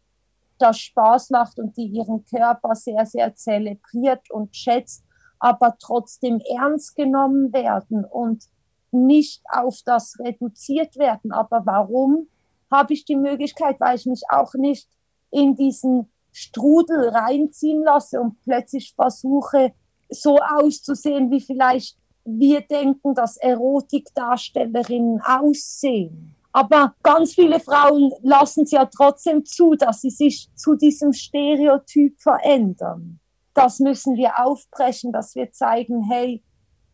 [0.59, 5.05] das Spaß macht und die ihren Körper sehr, sehr zelebriert und schätzt
[5.39, 8.43] aber trotzdem ernst genommen werden und
[8.91, 11.31] nicht auf das reduziert werden.
[11.31, 12.27] Aber warum
[12.73, 14.89] habe ich die Möglichkeit, weil ich mich auch nicht
[15.31, 19.73] in diesen Strudel reinziehen lasse und plötzlich versuche,
[20.09, 26.35] so auszusehen, wie vielleicht wir denken, dass Erotikdarstellerinnen aussehen.
[26.53, 32.21] Aber ganz viele Frauen lassen es ja trotzdem zu, dass sie sich zu diesem Stereotyp
[32.21, 33.21] verändern
[33.59, 36.45] das müssen wir aufbrechen, dass wir zeigen, hey,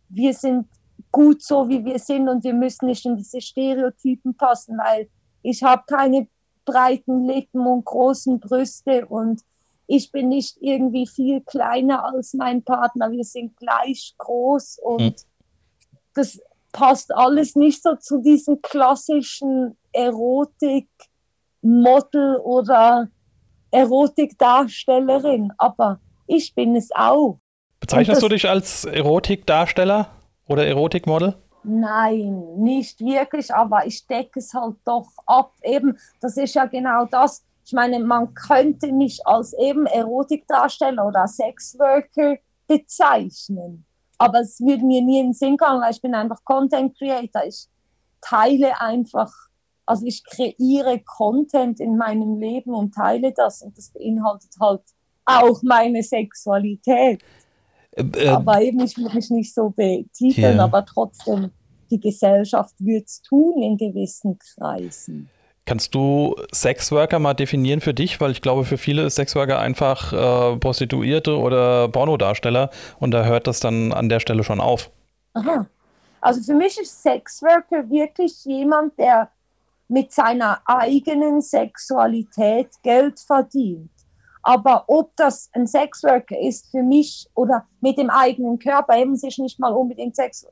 [0.09, 0.67] wir sind
[1.13, 5.11] gut so, wie wir sind und wir müssen nicht in diese Stereotypen passen, weil
[5.43, 6.27] ich habe keine
[6.65, 9.43] breiten Lippen und großen Brüste und
[9.87, 13.13] ich bin nicht irgendwie viel kleiner als mein Partner.
[13.13, 15.15] Wir sind gleich groß und hm.
[16.15, 16.41] das
[16.73, 23.09] passt alles nicht so zu diesem klassischen Erotik-Model oder
[23.71, 25.53] Erotikdarstellerin.
[25.59, 27.41] Aber ich bin es auch.
[27.81, 30.09] Bezeichnest du dich als Erotikdarsteller
[30.47, 31.37] oder Erotikmodel?
[31.65, 35.53] Nein, nicht wirklich, aber ich decke es halt doch ab.
[35.63, 37.43] Eben, das ist ja genau das.
[37.65, 43.87] Ich meine, man könnte mich als eben Erotikdarsteller oder Sexworker bezeichnen.
[44.19, 47.45] Aber es würde mir nie in den Sinn kommen, weil ich bin einfach Content Creator.
[47.47, 47.67] Ich
[48.21, 49.33] teile einfach,
[49.87, 54.83] also ich kreiere Content in meinem Leben und teile das und das beinhaltet halt
[55.25, 57.23] auch meine Sexualität.
[57.97, 60.65] Äh, äh, aber eben, ich würde mich nicht so betiteln, yeah.
[60.65, 61.51] aber trotzdem,
[61.91, 65.29] die Gesellschaft wird es tun in gewissen Kreisen.
[65.67, 68.21] Kannst du Sexworker mal definieren für dich?
[68.21, 72.71] Weil ich glaube, für viele ist Sexworker einfach äh, Prostituierte oder Pornodarsteller
[73.01, 74.91] und da hört das dann an der Stelle schon auf.
[75.33, 75.67] Aha.
[76.21, 79.31] Also für mich ist Sexworker wirklich jemand, der
[79.89, 83.91] mit seiner eigenen Sexualität Geld verdient.
[84.45, 89.39] Aber ob das ein Sexworker ist für mich oder mit dem eigenen Körper, eben sich
[89.39, 90.47] nicht mal unbedingt Sex,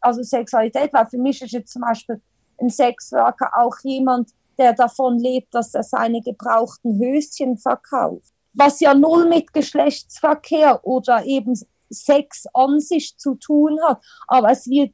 [0.00, 2.22] also Sexualität, weil für mich ist jetzt zum Beispiel
[2.58, 8.32] ein Sexworker auch jemand, der davon lebt, dass er seine gebrauchten Höschen verkauft.
[8.54, 11.54] Was ja null mit Geschlechtsverkehr oder eben
[11.90, 14.02] Sex an sich zu tun hat.
[14.26, 14.92] Aber es wird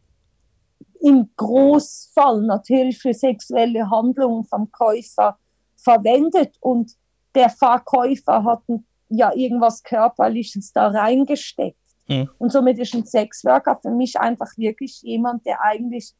[1.01, 5.39] im Großfall natürlich für sexuelle Handlungen vom Käufer
[5.77, 6.97] verwendet und
[7.35, 8.63] der Verkäufer hat
[9.09, 11.79] ja irgendwas Körperliches da reingesteckt.
[12.09, 12.31] Mhm.
[12.39, 16.15] Und somit ist ein Sexworker für mich einfach wirklich jemand, der eigentlich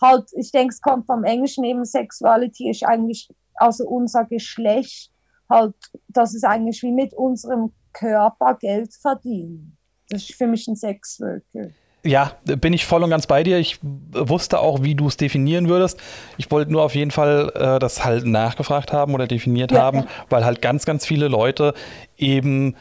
[0.00, 5.10] halt, ich denke, es kommt vom Englischen eben, Sexuality ist eigentlich, also unser Geschlecht,
[5.48, 5.74] halt,
[6.08, 9.76] dass es eigentlich wie mit unserem Körper Geld verdienen.
[10.08, 11.70] Das ist für mich ein Sexworker.
[12.06, 13.58] Ja, bin ich voll und ganz bei dir.
[13.58, 15.98] Ich wusste auch, wie du es definieren würdest.
[16.36, 19.80] Ich wollte nur auf jeden Fall äh, das halt nachgefragt haben oder definiert ja.
[19.80, 21.74] haben, weil halt ganz, ganz viele Leute
[22.16, 22.76] eben,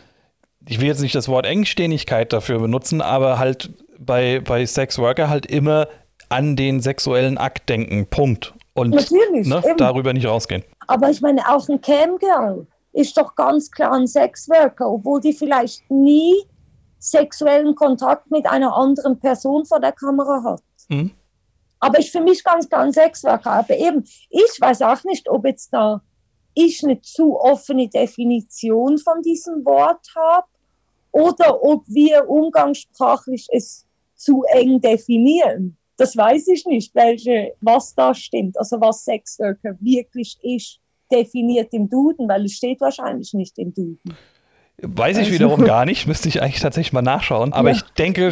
[0.67, 5.29] ich will jetzt nicht das Wort Engstänigkeit dafür benutzen, aber halt bei, bei Sex Worker
[5.29, 5.87] halt immer
[6.29, 8.07] an den sexuellen Akt denken.
[8.07, 8.53] Punkt.
[8.73, 10.63] Und Natürlich, ne, darüber nicht rausgehen.
[10.87, 15.89] Aber ich meine, auch ein Camgirl ist doch ganz klar ein Sexworker, obwohl die vielleicht
[15.89, 16.43] nie
[17.05, 20.63] sexuellen Kontakt mit einer anderen Person vor der Kamera hat.
[20.89, 21.11] Mhm.
[21.79, 23.51] Aber ich für mich ganz klar ein Sexworker.
[23.51, 26.01] Aber eben, ich weiß auch nicht, ob jetzt da
[26.53, 30.47] ich eine zu offene Definition von diesem Wort habe
[31.11, 33.85] oder ob wir umgangssprachlich es
[34.15, 40.37] zu eng definieren das weiß ich nicht, welche, was da stimmt, also was Sexworker wirklich
[40.41, 40.79] ist,
[41.11, 44.15] definiert im Duden, weil es steht wahrscheinlich nicht im Duden.
[44.81, 45.33] Weiß ich also.
[45.33, 47.53] wiederum gar nicht, müsste ich eigentlich tatsächlich mal nachschauen.
[47.53, 47.75] Aber ja.
[47.75, 48.31] ich denke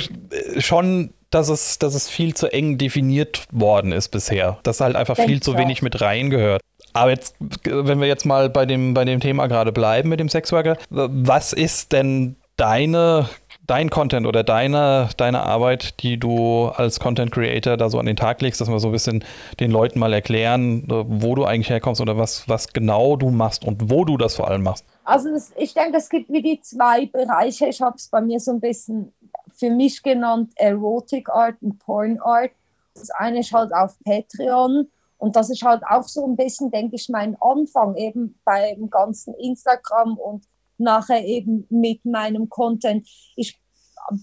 [0.57, 4.59] schon, dass es, dass es viel zu eng definiert worden ist bisher.
[4.63, 6.61] Dass halt einfach Denk viel zu wenig mit reingehört.
[6.93, 10.29] Aber jetzt, wenn wir jetzt mal bei dem, bei dem Thema gerade bleiben mit dem
[10.29, 13.27] Sexworker, was ist denn deine
[13.65, 18.15] dein Content oder deine, deine Arbeit, die du als Content Creator da so an den
[18.15, 19.23] Tag legst, dass wir so ein bisschen
[19.59, 23.89] den Leuten mal erklären, wo du eigentlich herkommst oder was, was genau du machst und
[23.89, 24.85] wo du das vor allem machst?
[25.05, 27.67] Also das, ich denke, es gibt wie die zwei Bereiche.
[27.67, 29.13] Ich habe es bei mir so ein bisschen
[29.55, 32.51] für mich genannt Erotic Art und Porn Art.
[32.95, 34.87] Das eine ist halt auf Patreon
[35.17, 39.33] und das ist halt auch so ein bisschen, denke ich, mein Anfang eben beim ganzen
[39.35, 40.43] Instagram und
[40.77, 43.07] nachher eben mit meinem Content.
[43.35, 43.59] Ich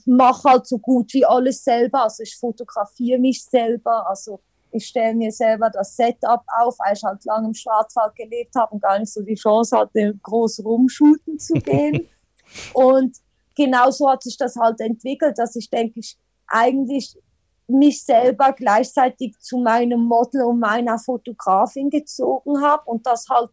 [0.05, 2.05] mache halt so gut wie alles selber.
[2.05, 4.09] Also ich fotografiere mich selber.
[4.09, 4.41] Also
[4.73, 8.75] ich stelle mir selber das Setup auf, weil ich halt lange im Schwarzwald gelebt habe
[8.75, 12.09] und gar nicht so die Chance hatte, groß rumshooten zu gehen.
[12.75, 13.17] und
[13.57, 17.17] genau so hat sich das halt entwickelt, dass ich denke, ich eigentlich
[17.67, 23.51] mich selber gleichzeitig zu meinem Model und meiner Fotografin gezogen habe und das halt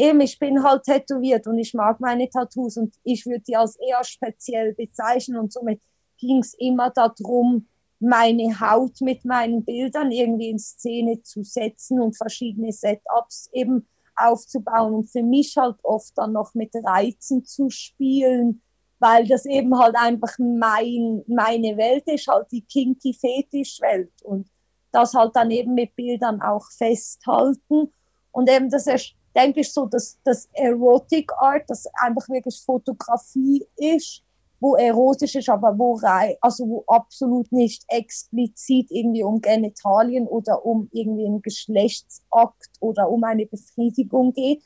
[0.00, 3.76] eben, ich bin halt tätowiert und ich mag meine Tattoos und ich würde die als
[3.76, 5.80] eher speziell bezeichnen und somit
[6.18, 7.66] ging es immer darum,
[7.98, 13.86] meine Haut mit meinen Bildern irgendwie in Szene zu setzen und verschiedene Setups eben
[14.16, 18.62] aufzubauen und für mich halt oft dann noch mit Reizen zu spielen,
[18.98, 24.48] weil das eben halt einfach mein, meine Welt ist, halt die kinky Fetischwelt und
[24.92, 27.92] das halt dann eben mit Bildern auch festhalten.
[28.32, 33.66] Und eben das ist denke ich so, dass das Erotic Art, das einfach wirklich Fotografie
[33.76, 34.22] ist,
[34.60, 40.64] wo erotisch ist, aber wo, rei also wo absolut nicht explizit irgendwie um Genitalien oder
[40.64, 44.62] um irgendwie einen Geschlechtsakt oder um eine Befriedigung geht.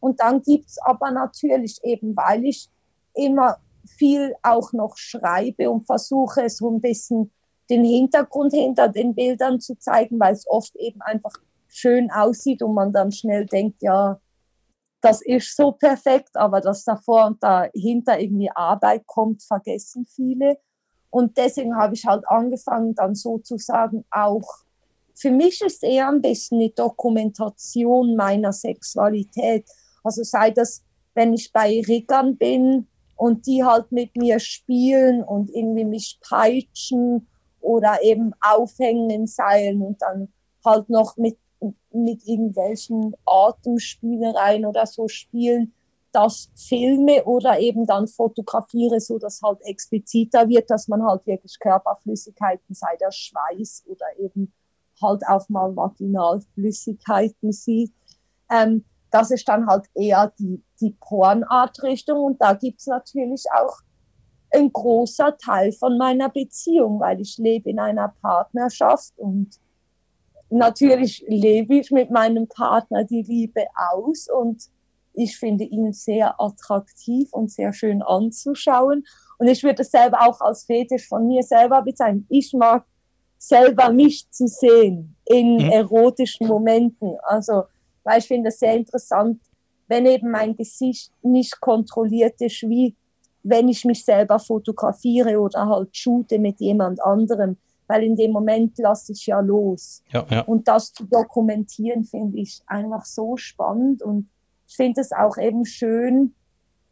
[0.00, 2.68] Und dann gibt es aber natürlich eben, weil ich
[3.14, 3.56] immer
[3.86, 7.32] viel auch noch schreibe und versuche so ein bisschen
[7.70, 11.32] den Hintergrund hinter den Bildern zu zeigen, weil es oft eben einfach
[11.68, 14.20] schön aussieht und man dann schnell denkt, ja,
[15.00, 20.58] das ist so perfekt, aber dass davor und dahinter irgendwie Arbeit kommt, vergessen viele.
[21.10, 24.46] Und deswegen habe ich halt angefangen, dann sozusagen auch,
[25.14, 29.66] für mich ist eher ein bisschen eine Dokumentation meiner Sexualität.
[30.04, 35.50] Also sei das, wenn ich bei Riggern bin und die halt mit mir spielen und
[35.50, 37.28] irgendwie mich peitschen
[37.60, 40.32] oder eben aufhängen in Seilen und dann
[40.64, 41.38] halt noch mit
[41.92, 45.72] mit irgendwelchen Atemspielereien oder so spielen,
[46.12, 51.58] das filme oder eben dann fotografiere, so dass halt expliziter wird, dass man halt wirklich
[51.58, 54.52] Körperflüssigkeiten, sei das Schweiß oder eben
[55.02, 57.92] halt auch mal Vaginalflüssigkeiten sieht.
[58.50, 63.78] Ähm, das ist dann halt eher die, die Pornart-Richtung und da gibt es natürlich auch
[64.50, 69.58] ein großer Teil von meiner Beziehung, weil ich lebe in einer Partnerschaft und
[70.50, 74.62] natürlich lebe ich mit meinem Partner die Liebe aus und
[75.14, 79.04] ich finde ihn sehr attraktiv und sehr schön anzuschauen.
[79.38, 82.26] Und ich würde es selber auch als Fetisch von mir selber bezeichnen.
[82.28, 82.84] Ich mag
[83.36, 85.70] selber mich zu sehen in mhm.
[85.70, 87.16] erotischen Momenten.
[87.22, 87.64] Also,
[88.04, 89.40] weil ich finde es sehr interessant,
[89.88, 92.94] wenn eben mein Gesicht nicht kontrolliert ist, wie
[93.42, 97.56] wenn ich mich selber fotografiere oder halt shoote mit jemand anderem,
[97.88, 100.02] weil in dem Moment lasse ich ja los.
[100.12, 100.42] Ja, ja.
[100.42, 104.28] Und das zu dokumentieren finde ich einfach so spannend und
[104.68, 106.34] ich finde es auch eben schön,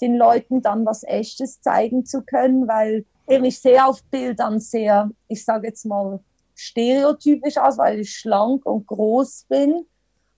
[0.00, 5.10] den Leuten dann was Echtes zeigen zu können, weil eben ich sehe auf Bildern sehr,
[5.28, 6.20] ich sage jetzt mal,
[6.54, 9.86] stereotypisch aus, weil ich schlank und groß bin.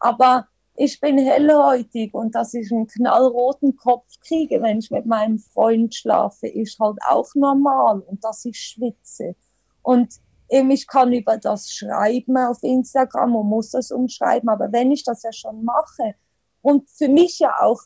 [0.00, 5.38] Aber ich bin hellhäutig und dass ich einen knallroten Kopf kriege, wenn ich mit meinem
[5.38, 9.34] Freund schlafe, ist halt auch normal und dass ich schwitze.
[9.82, 15.04] Und ich kann über das schreiben auf Instagram und muss das umschreiben, aber wenn ich
[15.04, 16.14] das ja schon mache
[16.62, 17.80] und für mich ja auch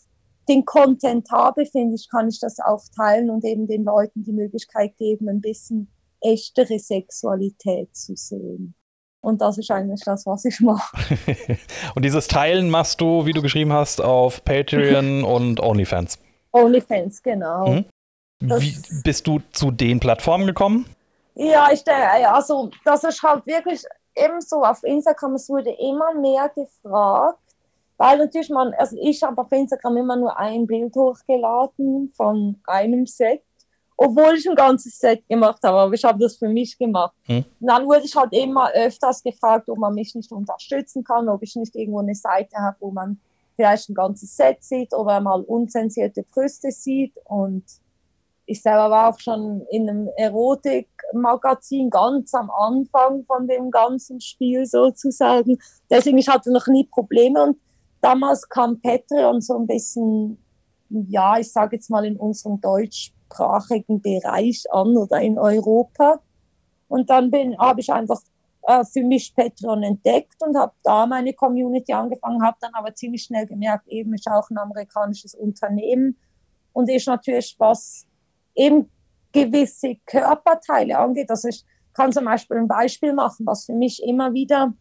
[0.49, 4.33] den Content habe, finde ich, kann ich das auch teilen und eben den Leuten die
[4.33, 5.89] Möglichkeit geben, ein bisschen
[6.21, 8.75] echtere Sexualität zu sehen.
[9.21, 10.97] Und das ist eigentlich das, was ich mache.
[11.95, 16.19] und dieses Teilen machst du, wie du geschrieben hast, auf Patreon und OnlyFans.
[16.51, 17.71] OnlyFans, genau.
[17.71, 17.85] Mhm.
[18.41, 20.87] Wie bist du zu den Plattformen gekommen?
[21.35, 23.83] Ja, ich denke, also das ist halt wirklich
[24.15, 27.39] eben so auf Instagram, es wurde immer mehr gefragt,
[27.97, 33.07] weil natürlich man, also ich habe auf Instagram immer nur ein Bild hochgeladen von einem
[33.07, 33.43] Set
[34.05, 37.15] obwohl ich ein ganzes Set gemacht habe, aber ich habe das für mich gemacht.
[37.25, 37.45] Hm.
[37.61, 41.55] dann wurde ich halt immer öfters gefragt, ob man mich nicht unterstützen kann, ob ich
[41.57, 43.21] nicht irgendwo eine Seite habe, wo man
[43.55, 47.15] vielleicht ein ganzes Set sieht oder mal unzensierte Brüste sieht.
[47.25, 47.65] Und
[48.53, 54.65] ich selber war auch schon in einem Erotikmagazin ganz am Anfang von dem ganzen Spiel
[54.67, 55.59] sozusagen.
[55.91, 57.57] Deswegen, ich hatte noch nie Probleme und
[58.01, 60.39] damals kam Patreon so ein bisschen,
[60.89, 66.21] ja, ich sage jetzt mal in unserem Deutsch deutschsprachigen Bereich an oder in Europa.
[66.89, 68.21] Und dann habe ich einfach
[68.67, 73.25] äh, für mich Patreon entdeckt und habe da meine Community angefangen, habe dann aber ziemlich
[73.25, 76.17] schnell gemerkt, eben ist auch ein amerikanisches Unternehmen
[76.73, 78.07] und ist natürlich was
[78.55, 78.91] eben
[79.33, 81.31] gewisse Körperteile angeht.
[81.31, 84.73] Also ich kann zum Beispiel ein Beispiel machen, was für mich immer wieder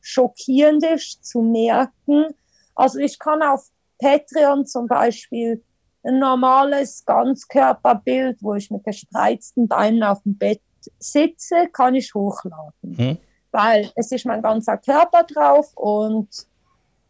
[0.00, 2.26] schockierend ist zu merken.
[2.74, 3.68] Also ich kann auf
[3.98, 5.62] Patreon zum Beispiel
[6.02, 10.62] ein normales Ganzkörperbild, wo ich mit gespreizten Beinen auf dem Bett
[10.98, 12.96] sitze, kann ich hochladen.
[12.96, 13.18] Hm.
[13.52, 16.28] Weil es ist mein ganzer Körper drauf und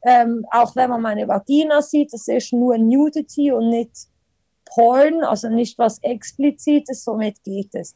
[0.02, 4.08] ähm, auch wenn man meine Vagina sieht, es ist nur Nudity und nicht
[4.74, 7.94] Porn, also nicht was Explizites, somit geht es.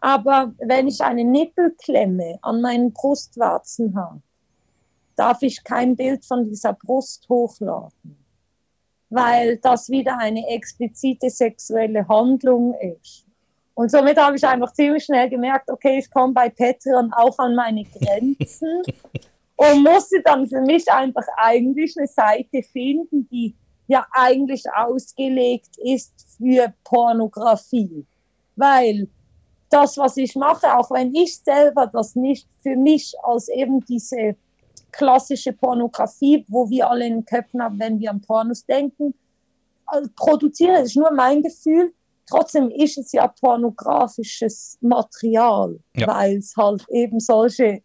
[0.00, 4.20] Aber wenn ich eine Nippelklemme an meinen Brustwarzen habe,
[5.16, 8.16] darf ich kein Bild von dieser Brust hochladen
[9.08, 13.24] weil das wieder eine explizite sexuelle Handlung ist.
[13.74, 17.54] Und somit habe ich einfach ziemlich schnell gemerkt, okay, ich komme bei Patreon auch an
[17.54, 18.82] meine Grenzen
[19.56, 23.54] und musste dann für mich einfach eigentlich eine Seite finden, die
[23.88, 28.04] ja eigentlich ausgelegt ist für Pornografie.
[28.56, 29.08] Weil
[29.70, 34.36] das, was ich mache, auch wenn ich selber das nicht für mich als eben diese
[34.92, 39.14] klassische Pornografie, wo wir alle in den Köpfen haben, wenn wir an Pornos denken.
[39.84, 41.92] Also produzieren ist nur mein Gefühl.
[42.28, 46.08] Trotzdem ist es ja pornografisches Material, ja.
[46.08, 47.82] weil es halt eben solche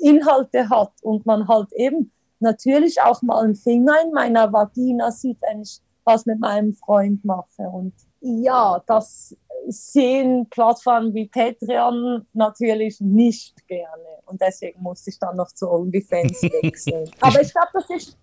[0.00, 2.10] Inhalte hat und man halt eben
[2.40, 7.24] natürlich auch mal einen Finger in meiner Vagina sieht, wenn ich was mit meinem Freund
[7.24, 7.62] mache.
[7.62, 9.36] Und ja, das
[9.68, 14.20] sehen Plattformen wie Patreon natürlich nicht gerne.
[14.26, 17.10] Und deswegen musste ich dann noch zu OnlyFans wechseln.
[17.20, 18.18] Aber ich glaube, das ist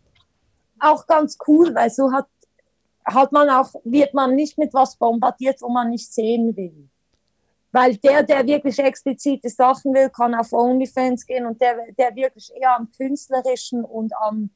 [0.80, 2.28] auch ganz cool, weil so hat,
[3.06, 6.90] hat man auch, wird man nicht mit was bombardiert, wo man nicht sehen will.
[7.74, 12.52] Weil der, der wirklich explizite Sachen will, kann auf OnlyFans gehen und der, der wirklich
[12.56, 14.52] eher am künstlerischen und am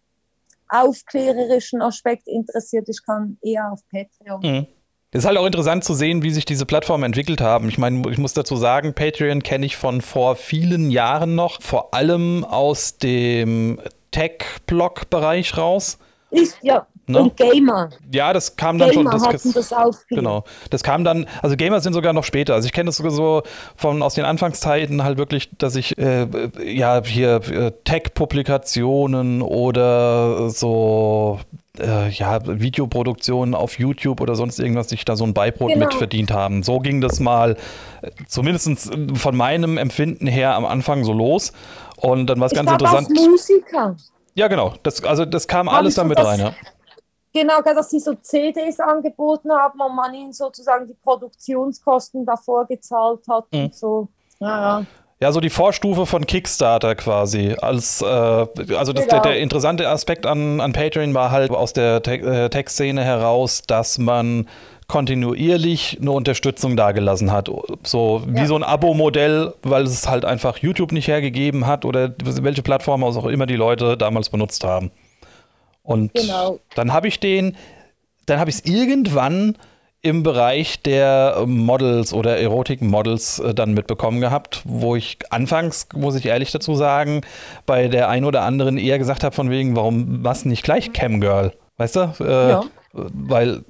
[0.69, 4.41] aufklärerischen Aspekt interessiert ist, kann eher auf Patreon.
[4.41, 4.67] Mhm.
[5.11, 7.69] Es ist halt auch interessant zu sehen, wie sich diese Plattformen entwickelt haben.
[7.69, 11.95] Ich meine, ich muss dazu sagen, Patreon kenne ich von vor vielen Jahren noch, vor
[11.95, 13.79] allem aus dem
[14.11, 15.97] Tech-Blog-Bereich raus.
[16.29, 16.85] Ich, ja.
[17.07, 17.21] Ne?
[17.21, 17.89] Und Gamer.
[18.11, 19.31] Ja, das kam dann Gamer schon.
[19.31, 20.43] Das, das auch genau.
[20.69, 22.53] Das kam dann, also Gamer sind sogar noch später.
[22.53, 23.43] Also ich kenne das sogar so
[23.77, 26.27] von aus den Anfangszeiten halt wirklich, dass ich äh,
[26.61, 31.39] ja hier äh, Tech-Publikationen oder so
[31.79, 35.85] äh, ja, Videoproduktionen auf YouTube oder sonst irgendwas sich da so ein Beibrot genau.
[35.85, 36.61] mitverdient haben.
[36.63, 37.55] So ging das mal,
[38.27, 41.53] zumindest von meinem Empfinden her am Anfang so los.
[41.95, 43.09] Und dann war es ganz interessant.
[43.09, 43.95] Musiker.
[44.35, 44.73] Ja, genau.
[44.83, 46.39] Das, also das kam haben alles damit rein.
[46.39, 46.53] Ja.
[47.33, 53.21] Genau, dass sie so CDs angeboten haben und man ihnen sozusagen die Produktionskosten davor gezahlt
[53.29, 53.65] hat mhm.
[53.65, 54.07] und so.
[54.39, 54.85] Ja, ja.
[55.19, 57.55] Ja, so die Vorstufe von Kickstarter quasi.
[57.59, 59.21] Als, äh, also das, genau.
[59.21, 63.63] der, der, interessante Aspekt an, an Patreon war halt aus der Te äh, Tech-Szene heraus,
[63.65, 64.47] dass man
[64.87, 67.49] kontinuierlich eine Unterstützung dagelassen hat.
[67.83, 68.45] So wie ja.
[68.45, 73.25] so ein Abo-Modell, weil es halt einfach YouTube nicht hergegeben hat oder welche Plattform auch
[73.25, 74.91] immer die Leute damals benutzt haben.
[75.87, 76.59] Und genau.
[76.75, 77.55] dann habe ich den,
[78.25, 79.57] dann habe ich es irgendwann
[80.01, 86.25] im Bereich der Models oder Erotik-Models äh, dann mitbekommen gehabt, wo ich anfangs, muss ich
[86.25, 87.21] ehrlich dazu sagen,
[87.65, 91.53] bei der einen oder anderen eher gesagt habe, von wegen, warum was nicht gleich Camgirl?
[91.77, 92.13] Weißt du?
[92.19, 92.63] Äh, ja.
[92.91, 93.63] Weil,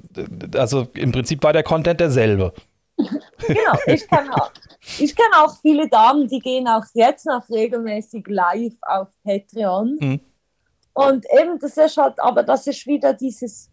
[0.55, 2.51] also im Prinzip war der Content derselbe.
[2.97, 4.49] genau, ich kenne auch,
[4.97, 9.97] ich auch viele Damen, die gehen auch jetzt noch regelmäßig live auf Patreon.
[9.99, 10.19] Mhm.
[10.97, 13.69] Und eben, das ist halt, aber das ist wieder dieses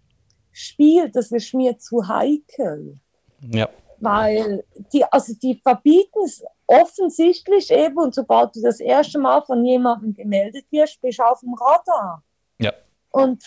[0.53, 2.99] Spiel, das ist mir zu heikel.
[3.41, 3.71] Ja.
[3.99, 4.63] Weil
[4.93, 10.13] die, also die verbieten es offensichtlich eben und sobald du das erste Mal von jemandem
[10.13, 12.23] gemeldet wirst, bist du auf dem Radar.
[12.59, 12.75] Ja.
[13.11, 13.43] Und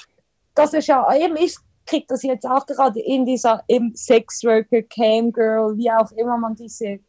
[0.56, 1.56] das ist ja eben, ich
[1.86, 7.00] kriege das jetzt auch gerade in dieser eben Sexworker, Camgirl, wie auch immer man diese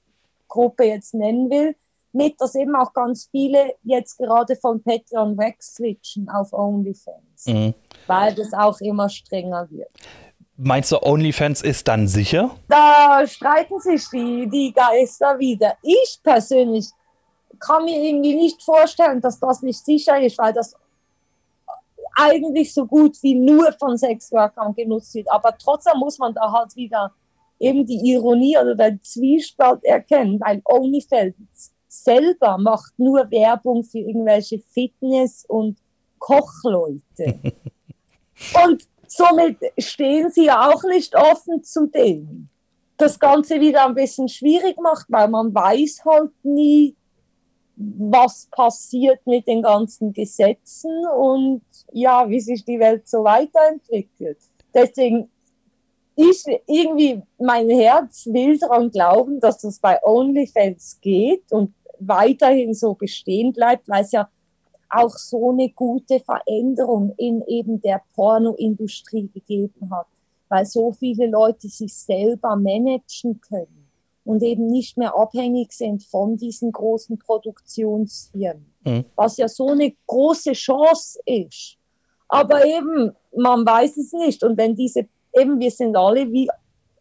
[0.48, 1.74] Gruppe jetzt nennen will,
[2.12, 7.46] mit, dass eben auch ganz viele jetzt gerade von Patreon wegswitchen auf OnlyFans.
[7.46, 7.74] Mhm
[8.08, 9.90] weil das auch immer strenger wird.
[10.56, 12.50] Meinst du, OnlyFans ist dann sicher?
[12.68, 15.76] Da streiten sich die, die Geister wieder.
[15.82, 16.88] Ich persönlich
[17.60, 20.74] kann mir irgendwie nicht vorstellen, dass das nicht sicher ist, weil das
[22.16, 25.30] eigentlich so gut wie nur von Sexworkern genutzt wird.
[25.30, 27.12] Aber trotzdem muss man da halt wieder
[27.60, 31.72] eben die Ironie oder den Zwiespalt erkennen, weil OnlyFans
[32.04, 35.78] selber macht nur Werbung für irgendwelche Fitness- und
[36.18, 37.40] Kochleute.
[38.64, 42.48] Und somit stehen sie ja auch nicht offen zu dem.
[42.96, 46.94] Das Ganze wieder ein bisschen schwierig macht, weil man weiß halt nie,
[47.76, 54.38] was passiert mit den ganzen Gesetzen und ja, wie sich die Welt so weiterentwickelt.
[54.74, 55.30] Deswegen
[56.16, 62.94] ist irgendwie mein Herz will daran glauben, dass das bei OnlyFans geht und weiterhin so
[62.94, 64.28] bestehen bleibt, weil es ja
[64.90, 70.06] auch so eine gute Veränderung in eben der Pornoindustrie gegeben hat,
[70.48, 73.88] weil so viele Leute sich selber managen können
[74.24, 79.04] und eben nicht mehr abhängig sind von diesen großen Produktionsfirmen, mhm.
[79.14, 81.76] was ja so eine große Chance ist.
[82.28, 84.42] Aber eben, man weiß es nicht.
[84.42, 86.48] Und wenn diese, eben, wir sind alle wie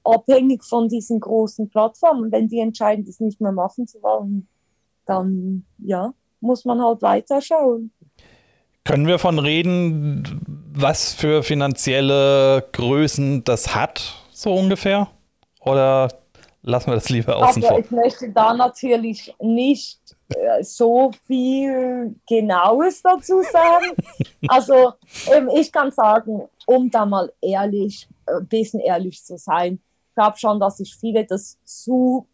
[0.07, 2.31] abhängig von diesen großen Plattformen.
[2.31, 4.47] Wenn die entscheiden, das nicht mehr machen zu wollen,
[5.07, 7.91] dann ja, muss man halt weiterschauen.
[8.83, 10.41] Können wir von reden,
[10.73, 15.09] was für finanzielle Größen das hat, so ungefähr?
[15.61, 16.07] Oder
[16.61, 17.79] lassen wir das lieber außen Aber vor?
[17.79, 19.99] Ich möchte da natürlich nicht
[20.29, 23.95] äh, so viel Genaues dazu sagen.
[24.47, 24.93] also
[25.31, 29.79] ähm, ich kann sagen, um da mal ehrlich, ein äh, bisschen ehrlich zu sein,
[30.09, 32.27] ich glaube schon, dass sich viele das zu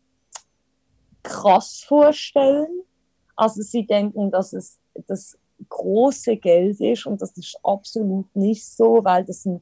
[1.24, 2.84] krass vorstellen
[3.36, 5.38] also sie denken, dass es das
[5.70, 9.62] große Geld ist und das ist absolut nicht so, weil das ein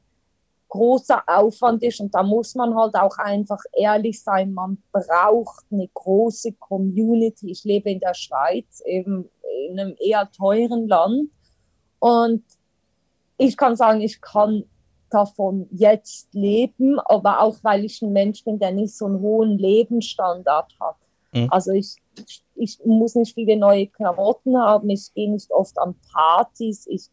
[0.68, 5.88] großer Aufwand ist und da muss man halt auch einfach ehrlich sein, man braucht eine
[5.92, 7.50] große Community.
[7.50, 9.28] Ich lebe in der Schweiz, eben
[9.68, 11.30] in einem eher teuren Land
[11.98, 12.44] und
[13.36, 14.64] ich kann sagen, ich kann
[15.10, 19.58] davon jetzt leben, aber auch weil ich ein Mensch bin, der nicht so einen hohen
[19.58, 20.96] Lebensstandard hat.
[21.32, 21.48] Mhm.
[21.50, 21.96] Also ich
[22.54, 27.06] ich muss nicht viele neue Klamotten haben, ich gehe nicht oft an Partys, ich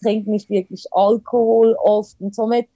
[0.00, 2.68] trinke nicht wirklich Alkohol oft und somit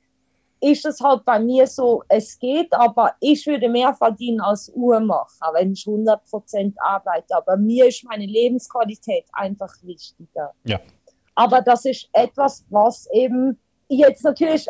[0.61, 5.53] ist es halt bei mir so, es geht, aber ich würde mehr verdienen als Uhrmacher,
[5.53, 7.37] wenn ich 100% arbeite.
[7.37, 10.53] Aber mir ist meine Lebensqualität einfach wichtiger.
[10.65, 10.81] Ja.
[11.35, 14.67] Aber das ist etwas, was eben jetzt natürlich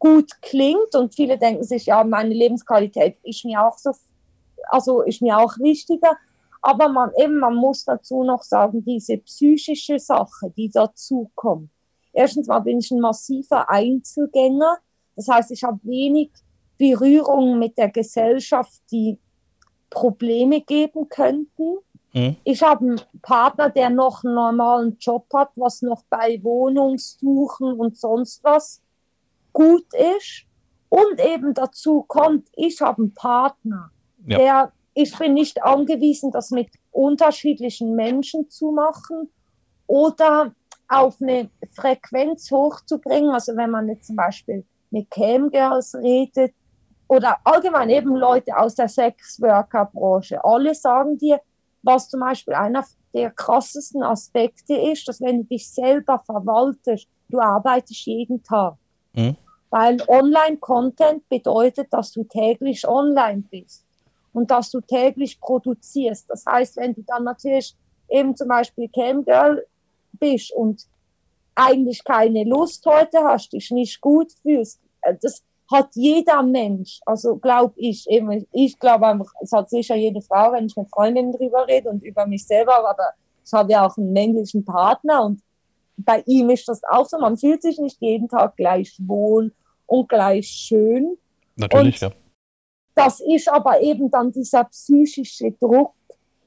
[0.00, 3.92] gut klingt und viele denken sich, ja, meine Lebensqualität ist mir auch so,
[4.68, 6.16] also ist mir auch wichtiger.
[6.62, 11.70] Aber man, eben, man muss dazu noch sagen, diese psychische Sache, die dazu kommt.
[12.12, 14.78] Erstens mal bin ich ein massiver Einzelgänger.
[15.16, 16.30] Das heißt, ich habe wenig
[16.78, 19.18] Berührung mit der Gesellschaft, die
[19.90, 21.78] Probleme geben könnten.
[22.12, 22.36] Mhm.
[22.44, 27.96] Ich habe einen Partner, der noch einen normalen Job hat, was noch bei Wohnungssuchen und
[27.96, 28.80] sonst was
[29.52, 29.86] gut
[30.18, 30.44] ist.
[30.88, 33.90] Und eben dazu kommt, ich habe einen Partner,
[34.26, 34.38] ja.
[34.38, 39.30] der, ich bin nicht angewiesen, das mit unterschiedlichen Menschen zu machen
[39.86, 40.52] oder
[40.88, 43.30] auf eine Frequenz hochzubringen.
[43.30, 46.54] Also wenn man jetzt zum Beispiel mit Camgirls redet
[47.08, 51.40] oder allgemein eben Leute aus der Sexworker-Branche, alle sagen dir,
[51.82, 57.40] was zum Beispiel einer der krassesten Aspekte ist, dass wenn du dich selber verwaltest, du
[57.40, 58.76] arbeitest jeden Tag.
[59.14, 59.36] Mhm.
[59.70, 63.86] Weil Online-Content bedeutet, dass du täglich online bist
[64.32, 66.28] und dass du täglich produzierst.
[66.28, 67.74] Das heißt, wenn du dann natürlich
[68.08, 69.66] eben zum Beispiel Camgirl
[70.12, 70.86] bist und
[71.54, 77.36] eigentlich keine Lust heute hast, dich nicht gut fühlst, äh, das hat jeder Mensch, also
[77.36, 81.32] glaube ich, eben, ich glaube einfach, es hat sicher jede Frau, wenn ich mit Freundinnen
[81.32, 83.10] drüber rede und über mich selber, aber
[83.44, 85.40] ich habe ja auch einen männlichen Partner und
[85.96, 89.52] bei ihm ist das auch so, man fühlt sich nicht jeden Tag gleich wohl
[89.86, 91.16] und gleich schön.
[91.56, 92.21] Natürlich, und ja.
[92.94, 95.94] Das ist aber eben dann dieser psychische Druck,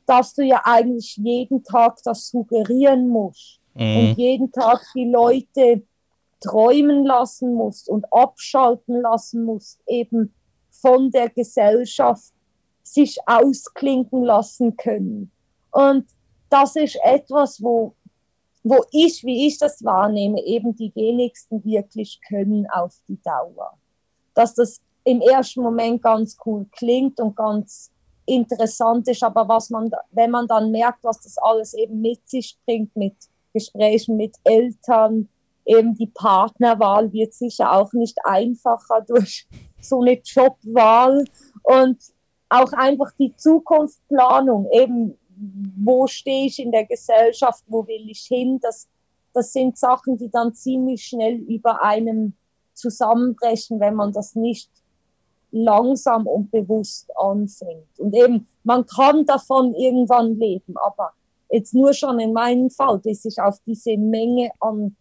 [0.05, 3.97] dass du ja eigentlich jeden Tag das suggerieren musst mhm.
[3.97, 5.83] und jeden Tag die Leute
[6.41, 10.33] träumen lassen musst und abschalten lassen musst, eben
[10.69, 12.33] von der Gesellschaft
[12.83, 15.31] sich ausklinken lassen können.
[15.71, 16.05] Und
[16.49, 17.95] das ist etwas, wo,
[18.63, 23.73] wo ich, wie ich das wahrnehme, eben die wenigsten wirklich können auf die Dauer.
[24.35, 27.91] Dass das im ersten Moment ganz cool klingt und ganz
[28.25, 32.57] interessant ist, aber was man, wenn man dann merkt, was das alles eben mit sich
[32.65, 33.15] bringt, mit
[33.53, 35.29] Gesprächen mit Eltern,
[35.65, 39.47] eben die Partnerwahl wird sicher auch nicht einfacher durch
[39.79, 41.23] so eine Jobwahl
[41.63, 41.97] und
[42.49, 45.17] auch einfach die Zukunftsplanung, eben
[45.77, 48.87] wo stehe ich in der Gesellschaft, wo will ich hin, das,
[49.33, 52.33] das sind Sachen, die dann ziemlich schnell über einem
[52.73, 54.69] zusammenbrechen, wenn man das nicht
[55.55, 57.87] langsam und bewusst anfängt.
[57.97, 61.11] Und eben, man kann davon irgendwann leben, aber
[61.49, 64.95] jetzt nur schon in meinem Fall, dass ich auf diese Menge an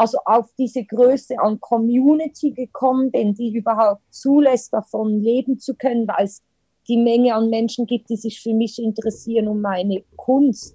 [0.00, 6.08] also auf diese Größe an Community gekommen bin, die überhaupt zulässt, davon leben zu können,
[6.08, 6.42] weil es
[6.88, 10.74] die Menge an Menschen gibt, die sich für mich interessieren um meine Kunst.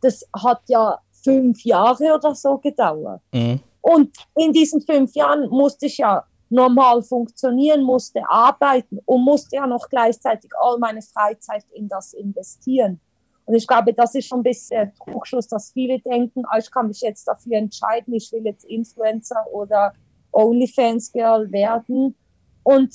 [0.00, 3.22] Das hat ja fünf Jahre oder so gedauert.
[3.32, 3.60] Mhm.
[3.80, 9.66] Und in diesen fünf Jahren musste ich ja normal funktionieren, musste arbeiten und musste ja
[9.66, 13.00] noch gleichzeitig all meine Freizeit in das investieren.
[13.46, 16.70] Und ich glaube, das ist schon ein bisschen der Trugschluss, dass viele denken, ah, ich
[16.70, 19.92] kann mich jetzt dafür entscheiden, ich will jetzt Influencer oder
[20.32, 22.14] OnlyFans-Girl werden
[22.62, 22.94] und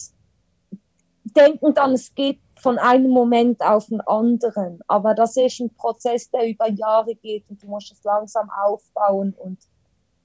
[1.23, 4.79] denken dann, es geht von einem Moment auf den anderen.
[4.87, 9.35] Aber das ist ein Prozess, der über Jahre geht und du musst es langsam aufbauen
[9.37, 9.59] und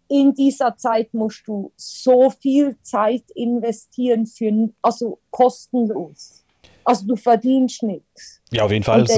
[0.09, 6.45] in dieser Zeit musst du so viel Zeit investieren für, also kostenlos.
[6.85, 8.43] Also du verdienst nichts.
[8.51, 9.05] Ja, auf jeden Fall.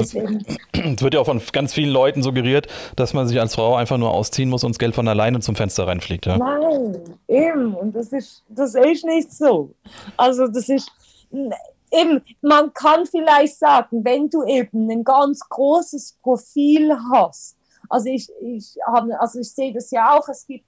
[0.77, 3.97] Es, wird ja auch von ganz vielen Leuten suggeriert, dass man sich als Frau einfach
[3.97, 6.27] nur ausziehen muss und das Geld von alleine zum Fenster reinfliegt.
[6.27, 6.37] Ja?
[6.37, 7.73] Nein, eben.
[7.73, 9.71] Und das ist, das ist nicht so.
[10.15, 10.89] Also das ist
[11.91, 17.57] eben, man kann vielleicht sagen, wenn du eben ein ganz großes Profil hast,
[17.89, 18.75] also ich, ich
[19.19, 20.65] also ich sehe das ja auch, es gibt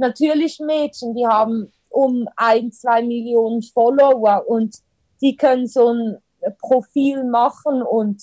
[0.00, 4.76] natürlich Mädchen, die haben um ein, zwei Millionen Follower und
[5.20, 6.18] die können so ein
[6.60, 8.22] Profil machen und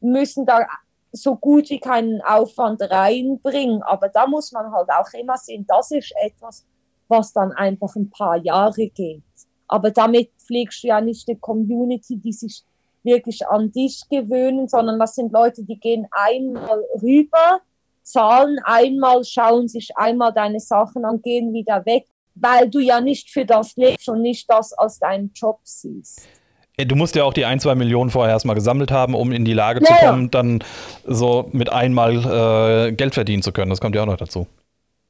[0.00, 0.66] müssen da
[1.12, 3.82] so gut wie keinen Aufwand reinbringen.
[3.82, 6.66] Aber da muss man halt auch immer sehen, das ist etwas,
[7.08, 9.22] was dann einfach ein paar Jahre geht.
[9.68, 12.64] Aber damit pflegst du ja nicht eine Community, die sich
[13.02, 17.60] wirklich an dich gewöhnen, sondern das sind Leute, die gehen einmal rüber,
[18.04, 23.30] zahlen einmal, schauen sich einmal deine Sachen an, gehen wieder weg, weil du ja nicht
[23.30, 26.28] für das lebst und nicht das als deinen Job siehst.
[26.76, 29.44] Äh, du musst ja auch die ein, zwei Millionen vorher erstmal gesammelt haben, um in
[29.44, 30.62] die Lage ja, zu kommen, dann
[31.04, 33.70] so mit einmal äh, Geld verdienen zu können.
[33.70, 34.46] Das kommt ja auch noch dazu.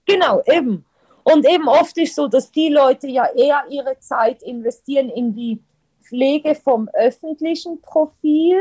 [0.07, 0.84] Genau, eben.
[1.22, 5.62] Und eben oft ist so, dass die Leute ja eher ihre Zeit investieren in die
[6.03, 8.59] Pflege vom öffentlichen Profil.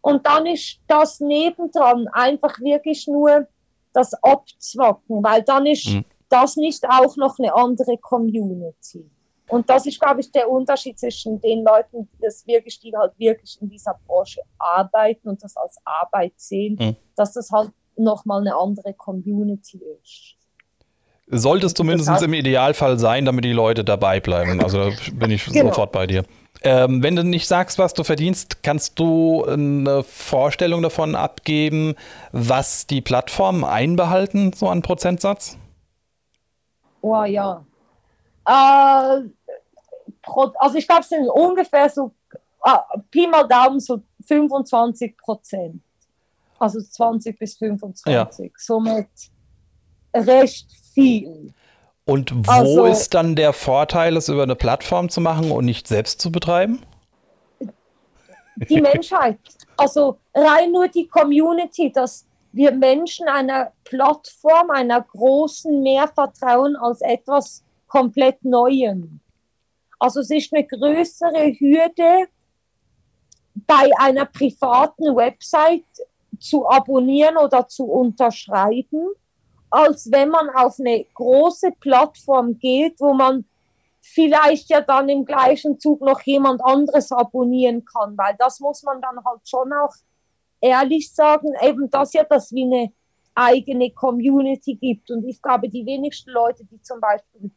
[0.00, 3.46] Und dann ist das nebendran einfach wirklich nur
[3.92, 6.04] das Abzwacken, weil dann ist mhm.
[6.28, 9.10] das nicht auch noch eine andere Community.
[9.48, 13.18] Und das ist, glaube ich, der Unterschied zwischen den Leuten, die das wirklich, die halt
[13.18, 16.96] wirklich in dieser Branche arbeiten und das als Arbeit sehen, mhm.
[17.16, 20.34] dass das halt nochmal eine andere Community ist.
[21.30, 24.62] Sollte es zumindest heißt, im Idealfall sein, damit die Leute dabei bleiben.
[24.62, 25.68] Also da bin ich genau.
[25.68, 26.24] sofort bei dir.
[26.62, 31.94] Ähm, wenn du nicht sagst, was du verdienst, kannst du eine Vorstellung davon abgeben,
[32.32, 35.56] was die Plattformen einbehalten, so an Prozentsatz?
[37.00, 37.64] Oh ja,
[38.46, 39.28] Äh,
[40.58, 42.12] also ich glaube, es sind ungefähr so
[42.60, 45.82] ah, Pi mal Daumen so 25 Prozent.
[46.58, 48.12] Also 20 bis 25.
[48.12, 48.28] Ja.
[48.56, 49.08] Somit
[50.14, 51.52] recht viel.
[52.08, 55.86] Und wo also, ist dann der Vorteil, es über eine Plattform zu machen und nicht
[55.86, 56.80] selbst zu betreiben?
[58.56, 59.38] Die Menschheit.
[59.76, 67.02] Also rein nur die Community, dass wir Menschen einer Plattform, einer großen mehr vertrauen als
[67.02, 69.20] etwas komplett Neuem.
[69.98, 72.28] Also es ist eine größere Hürde,
[73.66, 75.84] bei einer privaten Website
[76.38, 79.08] zu abonnieren oder zu unterschreiben,
[79.70, 83.44] als wenn man auf eine große Plattform geht, wo man
[84.00, 89.00] vielleicht ja dann im gleichen Zug noch jemand anderes abonnieren kann, weil das muss man
[89.00, 89.94] dann halt schon auch
[90.60, 92.92] ehrlich sagen, eben das ja, dass wie eine
[93.34, 95.10] eigene Community gibt.
[95.10, 97.50] Und ich glaube, die wenigsten Leute, die zum Beispiel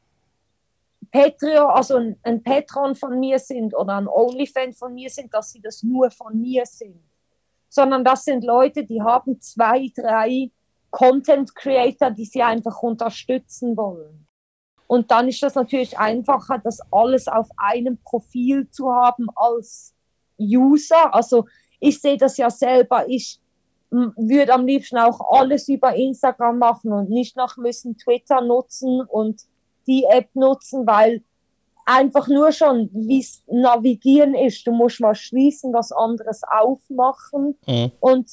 [1.11, 5.51] Patreon, also ein, ein Patron von mir sind oder ein OnlyFans von mir sind, dass
[5.51, 7.01] sie das nur von mir sind.
[7.69, 10.51] Sondern das sind Leute, die haben zwei, drei
[10.91, 14.27] Content Creator, die sie einfach unterstützen wollen.
[14.87, 19.95] Und dann ist das natürlich einfacher, das alles auf einem Profil zu haben als
[20.37, 21.15] User.
[21.15, 21.45] Also
[21.79, 23.07] ich sehe das ja selber.
[23.07, 23.39] Ich
[23.89, 29.41] würde am liebsten auch alles über Instagram machen und nicht noch müssen Twitter nutzen und
[29.87, 31.23] die App nutzen, weil
[31.85, 37.91] einfach nur schon, wie es navigieren ist, du musst mal schließen, was anderes aufmachen mhm.
[37.99, 38.29] und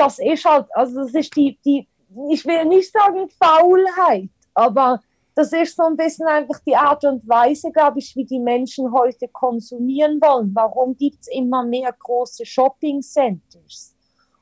[0.00, 1.86] das ist halt, also das ist die, die,
[2.30, 5.00] ich will nicht sagen Faulheit, aber
[5.34, 8.92] das ist so ein bisschen einfach die Art und Weise, glaube ich, wie die Menschen
[8.92, 10.52] heute konsumieren wollen.
[10.54, 13.94] Warum gibt es immer mehr große Shopping Centers?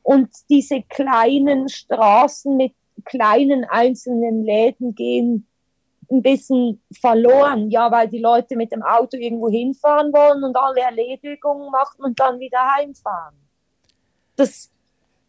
[0.02, 2.72] Und diese kleinen Straßen mit
[3.04, 5.46] kleinen einzelnen Läden gehen
[6.10, 10.80] ein bisschen verloren, ja, weil die Leute mit dem Auto irgendwo hinfahren wollen und alle
[10.80, 13.36] Erledigungen machen und dann wieder heimfahren.
[14.36, 14.70] Das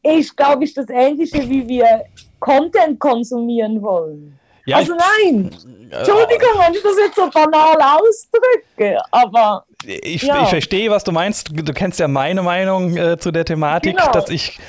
[0.04, 2.04] ist, glaube ich, das Ähnliche, wie wir
[2.39, 4.39] Content konsumieren wollen.
[4.66, 5.50] Ja, also nein,
[5.89, 9.66] Entschuldigung, wenn ich das jetzt so banal ausdrücke, aber.
[9.84, 10.43] Ich, ja.
[10.43, 11.50] ich verstehe, was du meinst.
[11.52, 14.12] Du kennst ja meine Meinung äh, zu der Thematik, genau.
[14.12, 14.60] dass ich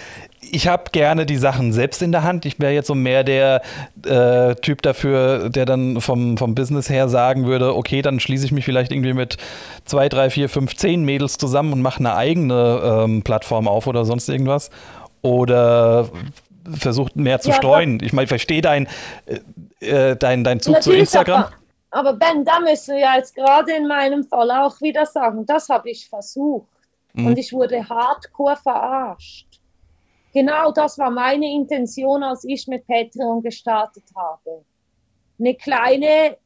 [0.53, 2.47] ich habe gerne die Sachen selbst in der Hand.
[2.47, 3.63] Ich wäre jetzt so mehr der
[4.05, 8.53] äh, Typ dafür, der dann vom, vom Business her sagen würde, okay, dann schließe ich
[8.53, 9.37] mich vielleicht irgendwie mit
[9.85, 14.05] zwei, drei, vier, fünf, zehn Mädels zusammen und mache eine eigene ähm, Plattform auf oder
[14.05, 14.71] sonst irgendwas.
[15.23, 16.11] Oder
[16.79, 18.01] versucht mehr zu ja, streuen.
[18.03, 18.89] Ich meine, ich verstehe dein,
[19.81, 21.47] äh, dein, dein Zug zu Instagram.
[21.91, 25.69] Aber, aber Ben, da müssen wir jetzt gerade in meinem Fall auch wieder sagen, das
[25.69, 26.69] habe ich versucht.
[27.13, 27.27] Mhm.
[27.27, 29.47] Und ich wurde hardcore verarscht.
[30.33, 34.65] Genau das war meine Intention, als ich mit Patreon gestartet habe.
[35.39, 36.37] Eine kleine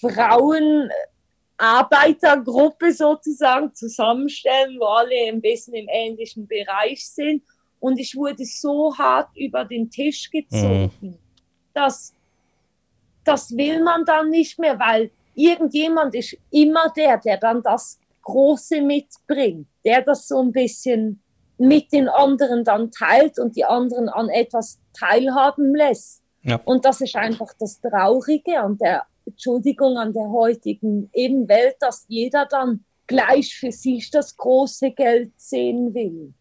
[0.00, 7.42] Frauenarbeitergruppe sozusagen zusammenstellen, wo alle ein bisschen im ähnlichen Bereich sind.
[7.80, 11.18] Und ich wurde so hart über den Tisch gezogen, mhm.
[11.74, 12.14] dass
[13.24, 18.80] das will man dann nicht mehr, weil irgendjemand ist immer der, der dann das Große
[18.82, 21.22] mitbringt, der das so ein bisschen
[21.58, 26.22] mit den anderen dann teilt und die anderen an etwas teilhaben lässt.
[26.42, 26.60] Ja.
[26.64, 32.06] Und das ist einfach das Traurige an der, Entschuldigung, an der heutigen eben Welt, dass
[32.08, 36.32] jeder dann gleich für sich das große Geld sehen will.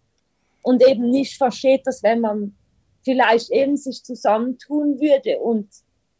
[0.62, 2.55] Und eben nicht versteht, dass wenn man
[3.03, 5.70] vielleicht eben sich zusammentun würde und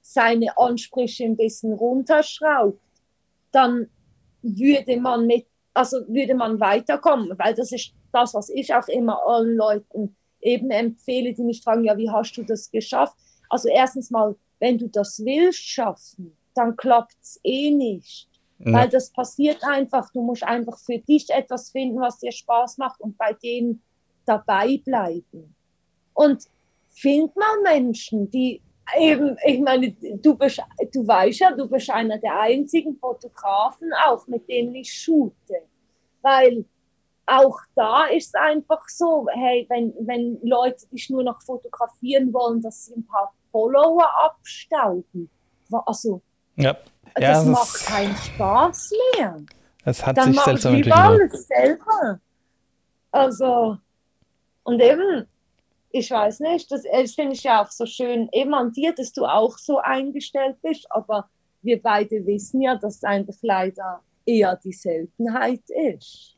[0.02, 2.80] seine Ansprüche ein bisschen runterschraubt,
[3.52, 3.90] dann
[4.42, 9.22] würde man mit, also würde man weiterkommen, weil das ist das, was ich auch immer
[9.28, 13.16] allen Leuten eben empfehle, die mich fragen, ja, wie hast du das geschafft?
[13.50, 18.30] Also erstens mal, wenn du das willst schaffen, dann klappt es eh nicht.
[18.60, 18.74] Ja.
[18.74, 20.12] Weil das passiert einfach.
[20.12, 23.82] Du musst einfach für dich etwas finden, was dir Spaß macht und bei dem
[24.30, 25.56] dabei bleiben.
[26.14, 26.44] Und
[26.90, 28.62] find mal Menschen, die
[28.98, 30.62] eben, ich meine, du, bist,
[30.94, 35.62] du weißt ja, du bist einer der einzigen Fotografen auch, mit denen ich shoote.
[36.22, 36.66] Weil
[37.26, 42.62] auch da ist es einfach so, hey, wenn, wenn Leute dich nur noch fotografieren wollen,
[42.62, 45.30] dass sie ein paar Follower abstauben,
[45.86, 46.22] also
[46.56, 46.76] ja.
[47.16, 49.42] das ja, macht das keinen Spaß mehr.
[49.86, 51.02] Es hat Dann sich seltsam entwickelt.
[51.02, 52.20] alles selber.
[53.12, 53.78] Also,
[54.64, 55.26] und eben,
[55.92, 59.12] ich weiß nicht, das, das finde ich ja auch so schön, eben an dir, dass
[59.14, 61.30] du auch so eingestellt bist, aber
[61.62, 65.62] wir beide wissen ja, dass einfach leider eher die Seltenheit
[65.94, 66.36] ist.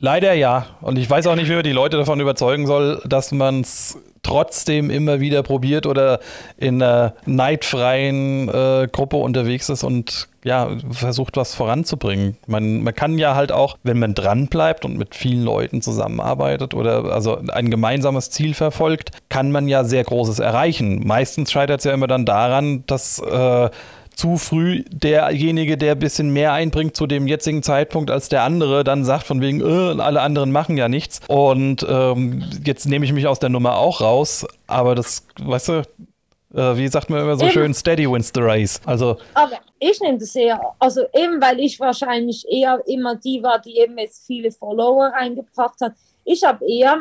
[0.00, 0.66] Leider ja.
[0.80, 3.98] Und ich weiß auch nicht, wie man die Leute davon überzeugen soll, dass man es
[4.22, 6.20] trotzdem immer wieder probiert oder
[6.56, 12.38] in einer neidfreien äh, Gruppe unterwegs ist und ja, versucht, was voranzubringen.
[12.46, 17.04] Man, man kann ja halt auch, wenn man dranbleibt und mit vielen Leuten zusammenarbeitet oder
[17.12, 21.06] also ein gemeinsames Ziel verfolgt, kann man ja sehr Großes erreichen.
[21.06, 23.68] Meistens scheitert es ja immer dann daran, dass äh,
[24.14, 28.84] zu früh derjenige, der ein bisschen mehr einbringt zu dem jetzigen Zeitpunkt als der andere,
[28.84, 31.20] dann sagt von wegen, äh, alle anderen machen ja nichts.
[31.28, 34.46] Und ähm, jetzt nehme ich mich aus der Nummer auch raus.
[34.66, 35.82] Aber das, weißt du,
[36.54, 37.52] äh, wie sagt man immer so eben.
[37.52, 38.80] schön, steady wins the race.
[38.86, 43.60] Also, aber ich nehme das eher, also eben weil ich wahrscheinlich eher immer die war,
[43.60, 45.94] die eben jetzt viele Follower reingebracht hat.
[46.24, 46.98] Ich habe eher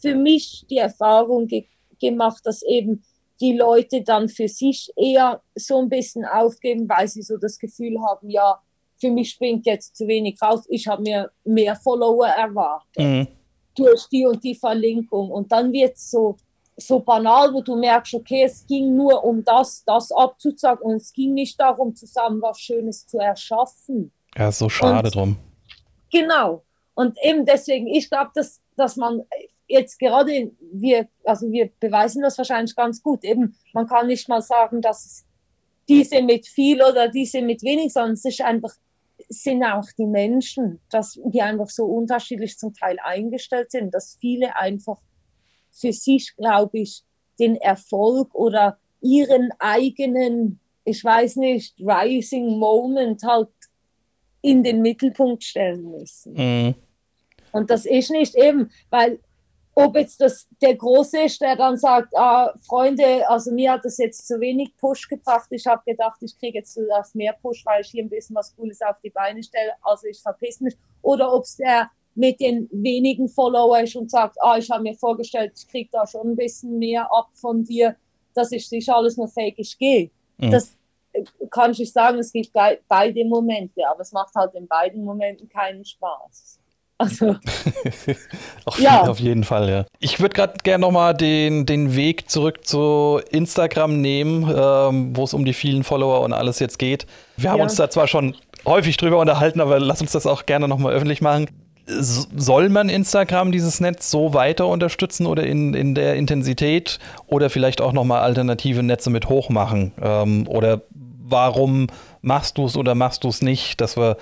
[0.00, 1.64] für mich die Erfahrung ge
[1.98, 3.02] gemacht, dass eben
[3.40, 7.96] die Leute dann für sich eher so ein bisschen aufgeben, weil sie so das Gefühl
[8.02, 8.60] haben, ja,
[8.98, 13.28] für mich springt jetzt zu wenig raus, ich habe mir mehr Follower erwartet mhm.
[13.74, 15.30] durch die und die Verlinkung.
[15.30, 16.36] Und dann wird es so,
[16.76, 21.12] so banal, wo du merkst, okay, es ging nur um das, das abzuzagen und es
[21.12, 24.12] ging nicht darum, zusammen was Schönes zu erschaffen.
[24.36, 25.36] Ja, so schade und, drum.
[26.12, 26.62] Genau.
[26.94, 29.22] Und eben deswegen, ich glaube, dass, dass man
[29.66, 33.24] jetzt gerade, wir, also wir beweisen das wahrscheinlich ganz gut.
[33.24, 35.24] Eben, man kann nicht mal sagen, dass
[35.88, 38.74] diese mit viel oder diese mit wenig, sondern es ist einfach,
[39.28, 44.56] sind auch die Menschen, dass die einfach so unterschiedlich zum Teil eingestellt sind, dass viele
[44.56, 44.98] einfach
[45.76, 47.02] für sich, glaube ich,
[47.38, 53.48] den Erfolg oder ihren eigenen, ich weiß nicht, rising Moment halt
[54.42, 56.32] in den Mittelpunkt stellen müssen.
[56.32, 56.74] Mhm.
[57.52, 59.18] Und das ist nicht eben, weil
[59.74, 63.98] ob jetzt das der Große ist, der dann sagt, ah, Freunde, also mir hat das
[63.98, 65.48] jetzt zu wenig Push gebracht.
[65.50, 68.56] Ich habe gedacht, ich kriege jetzt das mehr Push, weil ich hier ein bisschen was
[68.56, 69.72] Cooles auf die Beine stelle.
[69.82, 70.76] Also ich verpiss mich.
[71.02, 74.94] Oder ob es der mit den wenigen Follower ist und sagt, ah, ich habe mir
[74.94, 77.94] vorgestellt, ich kriege da schon ein bisschen mehr ab von dir.
[78.34, 80.10] Das ist sicher alles nur fake, ich gehe.
[80.38, 80.50] Mhm.
[80.50, 80.76] Das
[81.12, 82.52] äh, kann ich sagen, es gibt
[82.88, 86.58] beide Momente, aber es macht halt in beiden Momenten keinen Spaß.
[86.98, 87.36] Also,
[88.64, 89.02] auf, ja.
[89.02, 89.84] auf jeden Fall, ja.
[89.98, 95.34] Ich würde gerade gerne nochmal den, den Weg zurück zu Instagram nehmen, ähm, wo es
[95.34, 97.06] um die vielen Follower und alles jetzt geht.
[97.36, 97.64] Wir haben ja.
[97.64, 101.20] uns da zwar schon häufig drüber unterhalten, aber lass uns das auch gerne nochmal öffentlich
[101.20, 101.48] machen.
[101.86, 107.80] Soll man Instagram, dieses Netz, so weiter unterstützen oder in, in der Intensität oder vielleicht
[107.80, 109.92] auch nochmal alternative Netze mit hochmachen?
[110.02, 111.86] Ähm, oder warum
[112.22, 114.16] machst du es oder machst du es nicht, dass wir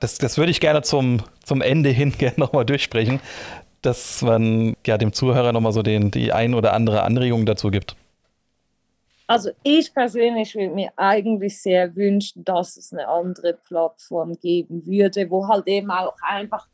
[0.00, 3.20] das, das würde ich gerne zum, zum Ende hin gerne nochmal durchsprechen,
[3.80, 7.96] dass man ja dem Zuhörer nochmal so den, die ein oder andere Anregung dazu gibt.
[9.26, 15.30] Also ich persönlich würde mir eigentlich sehr wünschen, dass es eine andere Plattform geben würde,
[15.30, 16.68] wo halt eben auch einfach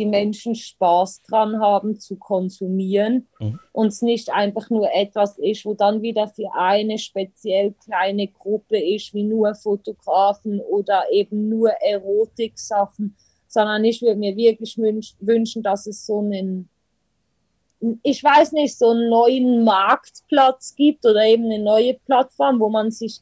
[0.00, 3.60] die Menschen Spaß dran haben zu konsumieren mhm.
[3.72, 8.78] und es nicht einfach nur etwas ist, wo dann wieder für eine speziell kleine Gruppe
[8.78, 13.14] ist, wie nur Fotografen oder eben nur Erotik-Sachen,
[13.46, 16.70] sondern ich würde mir wirklich wünschen, dass es so einen,
[18.02, 22.90] ich weiß nicht, so einen neuen Marktplatz gibt oder eben eine neue Plattform, wo man
[22.90, 23.20] sich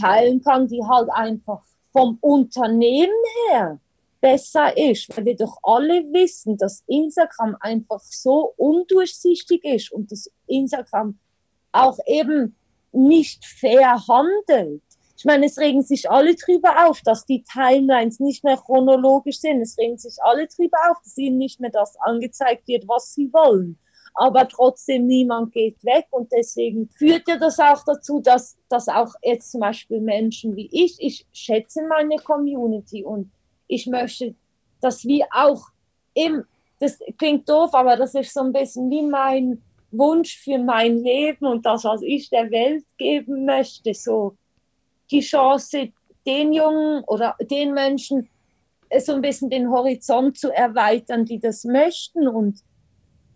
[0.00, 3.10] teilen kann, die halt einfach vom Unternehmen
[3.48, 3.80] her
[4.20, 10.30] besser ist, weil wir doch alle wissen, dass Instagram einfach so undurchsichtig ist und dass
[10.46, 11.18] Instagram
[11.72, 12.56] auch eben
[12.92, 14.82] nicht fair handelt.
[15.16, 19.60] Ich meine, es regen sich alle drüber auf, dass die Timelines nicht mehr chronologisch sind.
[19.60, 23.30] Es regen sich alle drüber auf, dass ihnen nicht mehr das angezeigt wird, was sie
[23.32, 23.78] wollen.
[24.14, 29.12] Aber trotzdem niemand geht weg und deswegen führt ja das auch dazu, dass, dass auch
[29.22, 33.30] jetzt zum Beispiel Menschen wie ich, ich schätze meine Community und
[33.70, 34.34] ich möchte,
[34.80, 35.62] dass wir auch
[36.14, 36.44] im,
[36.78, 39.62] das klingt doof, aber das ist so ein bisschen wie mein
[39.92, 44.36] Wunsch für mein Leben und das, was ich der Welt geben möchte, so
[45.10, 45.92] die Chance,
[46.26, 48.28] den Jungen oder den Menschen
[48.98, 52.60] so ein bisschen den Horizont zu erweitern, die das möchten und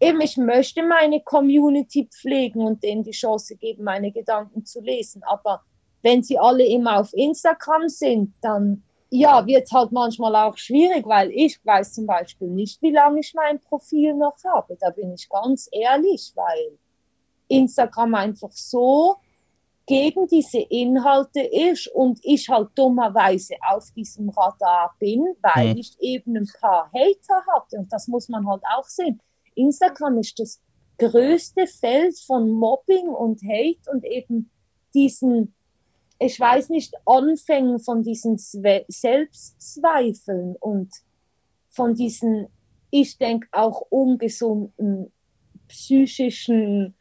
[0.01, 5.23] eben ich möchte meine Community pflegen und denen die Chance geben, meine Gedanken zu lesen,
[5.25, 5.63] aber
[6.03, 8.83] wenn sie alle immer auf Instagram sind, dann
[9.17, 13.33] ja, wird halt manchmal auch schwierig, weil ich weiß zum Beispiel nicht, wie lange ich
[13.33, 14.77] mein Profil noch habe.
[14.81, 16.79] Da bin ich ganz ehrlich, weil
[17.47, 19.15] Instagram einfach so
[19.87, 25.79] gegen diese Inhalte ist und ich halt dummerweise auf diesem Radar bin, weil mhm.
[25.79, 27.77] ich eben ein paar Hater hatte.
[27.79, 29.21] Und das muss man halt auch sehen.
[29.55, 30.61] Instagram ist das
[30.99, 34.51] größte Feld von Mobbing und Hate und eben
[34.93, 35.55] diesen
[36.19, 40.91] ich weiß nicht, Anfängen von diesen Zwe Selbstzweifeln und
[41.69, 42.49] von diesen,
[42.91, 45.13] ich denke, auch ungesunden
[45.69, 46.95] psychischen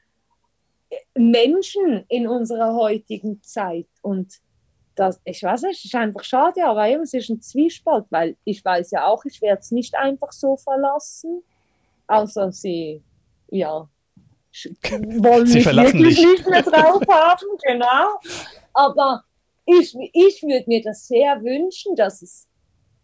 [1.15, 3.87] Menschen in unserer heutigen Zeit.
[4.01, 4.41] Und
[4.95, 8.35] das, ich weiß nicht, es ist einfach schade, aber eben, es ist ein Zwiespalt, weil
[8.43, 11.43] ich weiß ja auch, ich werde es nicht einfach so verlassen,
[12.07, 13.01] außer sie,
[13.49, 13.87] ja,
[15.21, 16.25] wollen sie mich wirklich dich.
[16.25, 18.19] nicht mehr drauf haben, genau.
[18.73, 19.23] Aber
[19.65, 22.47] ich, ich würde mir das sehr wünschen, dass es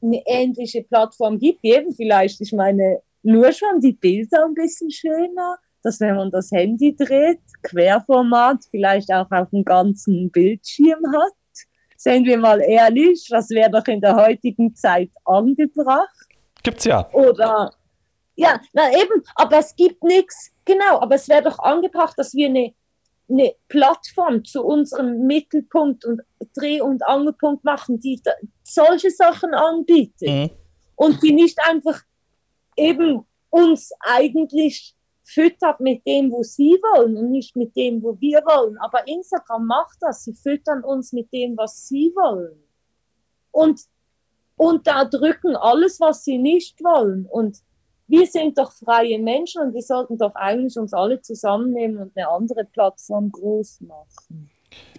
[0.02, 5.58] eine ähnliche Plattform gibt, eben vielleicht, ich meine, nur schon die Bilder ein bisschen schöner,
[5.84, 11.34] dass wenn man das Handy dreht, Querformat, vielleicht auch auf dem ganzen Bildschirm hat.
[11.98, 16.08] Seien wir mal ehrlich, das wäre doch in der heutigen Zeit angebracht.
[16.64, 17.10] Gibt's ja.
[17.12, 17.74] Oder,
[18.36, 22.48] ja, na eben, aber es gibt nichts, genau, aber es wäre doch angebracht, dass wir
[22.48, 22.74] eine,
[23.30, 26.22] eine Plattform zu unserem Mittelpunkt und
[26.56, 28.32] Dreh- und Angelpunkt machen, die da,
[28.64, 30.30] solche Sachen anbietet.
[30.30, 30.50] Mhm.
[30.96, 32.02] Und die nicht einfach
[32.76, 38.40] eben uns eigentlich füttert mit dem, wo sie wollen und nicht mit dem, wo wir
[38.46, 38.78] wollen.
[38.80, 40.24] Aber Instagram macht das.
[40.24, 42.62] Sie füttern uns mit dem, was sie wollen.
[43.52, 43.82] Und,
[44.56, 47.26] und da drücken alles, was sie nicht wollen.
[47.26, 47.60] Und
[48.10, 52.28] wir sind doch freie Menschen und wir sollten doch eigentlich uns alle zusammennehmen und eine
[52.28, 54.50] andere Plattform groß machen.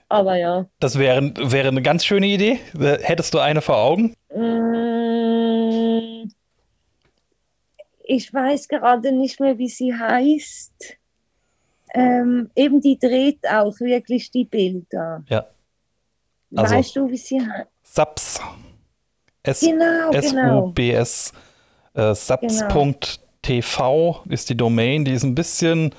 [0.09, 0.67] Aber ja.
[0.81, 2.59] Das wäre, wäre eine ganz schöne Idee.
[2.79, 4.15] Hättest du eine vor Augen?
[4.35, 4.81] Mmh
[8.11, 10.99] ich weiß gerade nicht mehr, wie sie heißt.
[11.95, 15.23] Ähm, eben die dreht auch wirklich die Bilder.
[15.29, 15.47] Ja.
[16.57, 17.69] Also, weißt du, wie sie heißt?
[17.85, 18.41] Subs.
[19.45, 21.33] S genau, S-U-B-S.
[21.33, 21.45] Genau.
[21.95, 23.82] Äh, Subs.tv
[24.28, 25.05] ist die Domain.
[25.05, 25.95] Die ist ein bisschen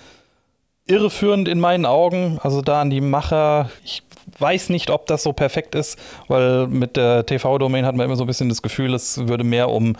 [0.85, 2.39] irreführend in meinen Augen.
[2.41, 3.69] Also da an die Macher.
[3.83, 4.03] Ich
[4.39, 8.23] weiß nicht, ob das so perfekt ist, weil mit der TV-Domain hat man immer so
[8.23, 9.95] ein bisschen das Gefühl, es würde mehr um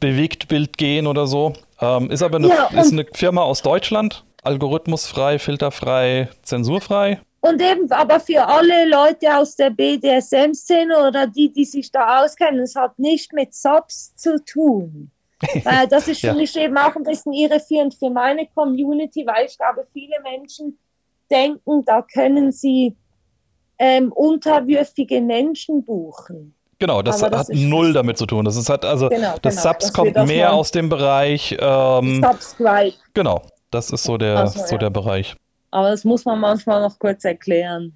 [0.00, 1.54] Bewegtbild gehen oder so.
[1.80, 7.20] Ähm, ist aber eine, ja, ist eine Firma aus Deutschland, algorithmusfrei, filterfrei, zensurfrei.
[7.40, 12.60] Und eben, aber für alle Leute aus der BDSM-Szene oder die, die sich da auskennen,
[12.60, 15.10] es hat nicht mit Subs zu tun.
[15.64, 16.34] Weil das ist für ja.
[16.34, 20.78] mich eben auch ein bisschen irreführend für meine Community, weil ich glaube, viele Menschen
[21.30, 22.96] denken, da können sie
[23.78, 26.54] ähm, unterwürfige Menschen buchen.
[26.78, 28.44] Genau, das, das hat null damit zu tun.
[28.44, 31.56] Das ist halt, also genau, das genau, Subs kommt mehr aus dem Bereich.
[31.58, 32.94] Ähm, Subscribe.
[33.14, 34.78] Genau, das ist so der, also, so ja.
[34.78, 35.34] der Bereich.
[35.70, 37.94] Aber das muss man manchmal noch kurz erklären.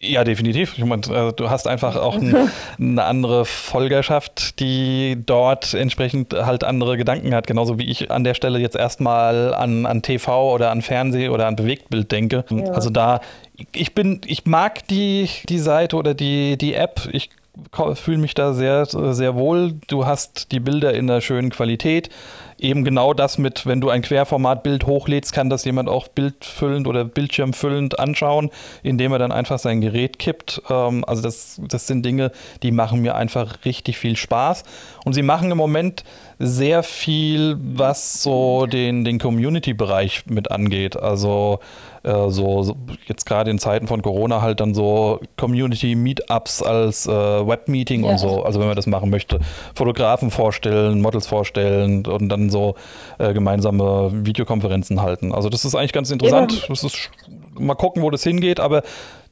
[0.00, 0.78] Ja, definitiv.
[0.78, 6.62] Ich meine, äh, du hast einfach auch ein, eine andere Folgerschaft, die dort entsprechend halt
[6.62, 7.48] andere Gedanken hat.
[7.48, 11.48] Genauso wie ich an der Stelle jetzt erstmal an, an TV oder an Fernseh oder
[11.48, 12.44] an Bewegtbild denke.
[12.48, 12.70] Ja.
[12.70, 13.20] Also da,
[13.74, 17.08] ich bin, ich mag die, die Seite oder die, die App.
[17.10, 17.30] Ich
[17.94, 19.74] fühle mich da sehr, sehr wohl.
[19.88, 22.10] Du hast die Bilder in einer schönen Qualität
[22.58, 27.04] eben genau das mit, wenn du ein Querformatbild hochlädst, kann das jemand auch bildfüllend oder
[27.04, 28.50] bildschirmfüllend anschauen,
[28.82, 30.62] indem er dann einfach sein Gerät kippt.
[30.68, 32.32] Ähm, also das, das sind Dinge,
[32.62, 34.64] die machen mir einfach richtig viel Spaß.
[35.04, 36.04] Und sie machen im Moment
[36.38, 40.96] sehr viel, was so den, den Community-Bereich mit angeht.
[40.96, 41.60] Also
[42.08, 42.74] äh, so,
[43.06, 48.10] jetzt gerade in Zeiten von Corona halt dann so Community-Meetups als äh, Webmeeting ja.
[48.10, 48.42] und so.
[48.42, 49.40] Also wenn man das machen möchte,
[49.74, 52.76] Fotografen vorstellen, Models vorstellen und dann so
[53.18, 55.34] äh, gemeinsame Videokonferenzen halten.
[55.34, 56.66] Also das ist eigentlich ganz interessant.
[56.68, 57.10] Das ist,
[57.58, 58.82] mal gucken, wo das hingeht, aber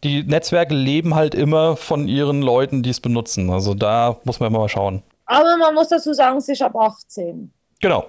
[0.04, 3.50] die Netzwerke leben halt immer von ihren Leuten, die es benutzen.
[3.50, 5.02] Also da muss man mal schauen.
[5.24, 7.50] Aber man muss dazu sagen, es ist ab 18.
[7.80, 8.04] Genau.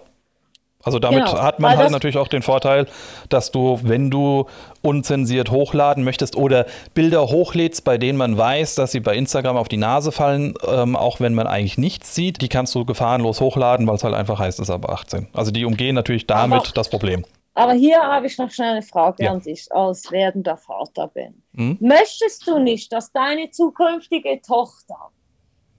[0.88, 2.88] Also damit genau, hat man halt natürlich auch den Vorteil,
[3.28, 4.46] dass du, wenn du
[4.82, 9.68] unzensiert hochladen möchtest oder Bilder hochlädst, bei denen man weiß, dass sie bei Instagram auf
[9.68, 13.86] die Nase fallen, ähm, auch wenn man eigentlich nichts sieht, die kannst du gefahrenlos hochladen,
[13.86, 15.28] weil es halt einfach heißt, es ist ab 18.
[15.34, 17.26] Also die umgehen natürlich damit aber, das Problem.
[17.54, 19.32] Aber hier habe ich noch schnell eine Frage ja.
[19.32, 21.44] an dich, als werdender Vater bin.
[21.54, 21.78] Hm?
[21.82, 25.12] Möchtest du nicht, dass deine zukünftige Tochter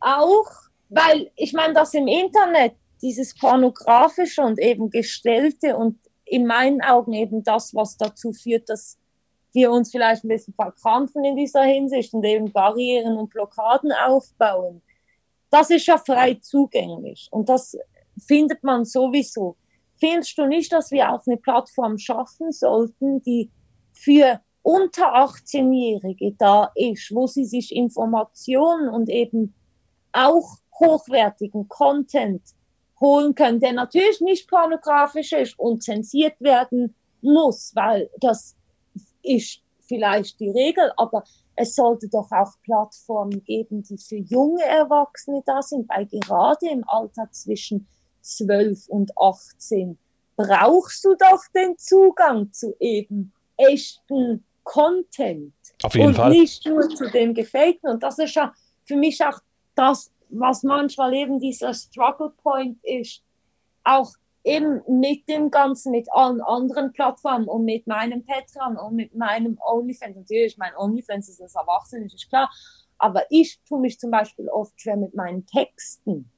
[0.01, 0.51] auch,
[0.91, 7.13] weil ich meine, das im Internet dieses pornografische und eben gestellte und in meinen Augen
[7.13, 8.99] eben das, was dazu führt, dass
[9.53, 14.83] wir uns vielleicht ein bisschen verkrampfen in dieser Hinsicht und eben Barrieren und Blockaden aufbauen.
[15.51, 17.77] Das ist ja frei zugänglich und das
[18.19, 19.57] findet man sowieso.
[19.97, 23.51] Findest du nicht, dass wir auch eine Plattform schaffen sollten, die
[23.93, 29.55] für unter 18-Jährige da ist, wo sie sich Informationen und eben
[30.13, 32.43] auch hochwertigen Content
[33.01, 38.57] holen können, der natürlich nicht pornografisch ist und zensiert werden muss, weil das
[39.23, 41.25] ist vielleicht die Regel, aber
[41.57, 46.85] es sollte doch auch Plattformen geben, die für junge Erwachsene da sind, weil gerade im
[46.87, 47.89] Alter zwischen
[48.23, 49.99] 12 und 18
[50.37, 55.53] brauchst du doch den Zugang zu eben echten Content.
[55.83, 56.31] Auf jeden und Fall.
[56.31, 57.91] nicht nur zu dem Gefakten.
[57.91, 58.53] Und das ist ja
[58.85, 59.39] für mich auch
[59.75, 63.23] das, was manchmal eben dieser Struggle Point ist.
[63.85, 64.13] Auch
[64.45, 69.59] eben mit dem Ganzen, mit allen anderen Plattformen und mit meinem Patreon und mit meinem
[69.65, 70.17] OnlyFans.
[70.17, 72.51] Natürlich, mein OnlyFans ist das Erwachsene, ist klar.
[72.99, 76.31] Aber ich tue mich zum Beispiel oft schwer mit meinen Texten.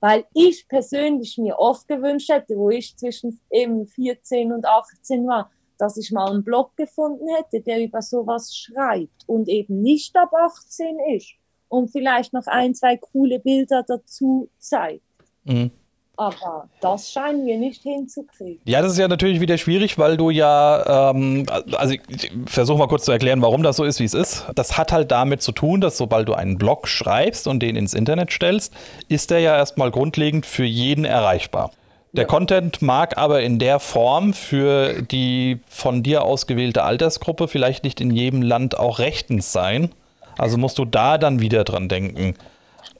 [0.00, 5.50] Weil ich persönlich mir oft gewünscht hätte, wo ich zwischen eben 14 und 18 war,
[5.78, 10.32] dass ich mal einen Blog gefunden hätte, der über sowas schreibt und eben nicht ab
[10.32, 11.34] 18 ist
[11.68, 15.02] und vielleicht noch ein, zwei coole Bilder dazu zeigt.
[15.44, 15.70] Mhm.
[16.18, 18.60] Aber das scheinen wir nicht hinzukriegen.
[18.64, 21.44] Ja, das ist ja natürlich wieder schwierig, weil du ja, ähm,
[21.76, 24.46] also ich, ich versuche mal kurz zu erklären, warum das so ist, wie es ist.
[24.54, 27.92] Das hat halt damit zu tun, dass sobald du einen Blog schreibst und den ins
[27.92, 28.72] Internet stellst,
[29.08, 31.70] ist der ja erstmal grundlegend für jeden erreichbar.
[32.12, 32.28] Der ja.
[32.28, 38.10] Content mag aber in der Form für die von dir ausgewählte Altersgruppe vielleicht nicht in
[38.10, 39.90] jedem Land auch rechtens sein.
[40.38, 42.34] Also musst du da dann wieder dran denken.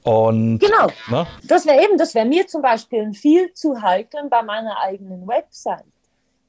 [0.03, 0.87] Und, genau.
[1.09, 1.27] Ne?
[1.47, 5.83] Das wäre eben, das wäre mir zum Beispiel viel zu heikel bei meiner eigenen Website.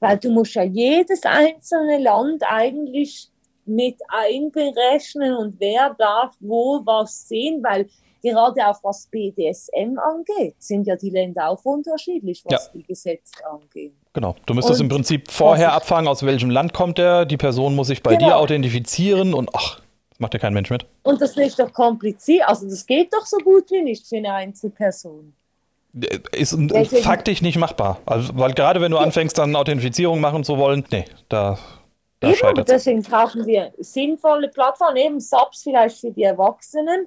[0.01, 3.29] Weil du musst ja jedes einzelne Land eigentlich
[3.67, 7.89] mit einberechnen und wer darf wo was sehen, weil
[8.23, 12.71] gerade auch was BDSM angeht, sind ja die Länder auch unterschiedlich, was ja.
[12.75, 13.93] die Gesetze angeht.
[14.13, 17.75] Genau, du müsstest und im Prinzip vorher abfangen, aus welchem Land kommt er, die Person
[17.75, 18.29] muss sich bei genau.
[18.29, 19.81] dir authentifizieren und ach,
[20.19, 20.87] macht ja kein Mensch mit.
[21.03, 22.49] Und das ist doch kompliziert.
[22.49, 25.33] Also das geht doch so gut wie nicht für eine Einzelperson.
[26.01, 27.03] Äh, ist Deswegen.
[27.03, 28.01] faktisch nicht machbar.
[28.07, 31.59] Also, weil gerade wenn du anfängst, dann Authentifizierung machen zu wollen, nee, da,
[32.21, 37.07] da scheitert Deswegen brauchen wir sinnvolle Plattformen, eben Subs vielleicht für die Erwachsenen,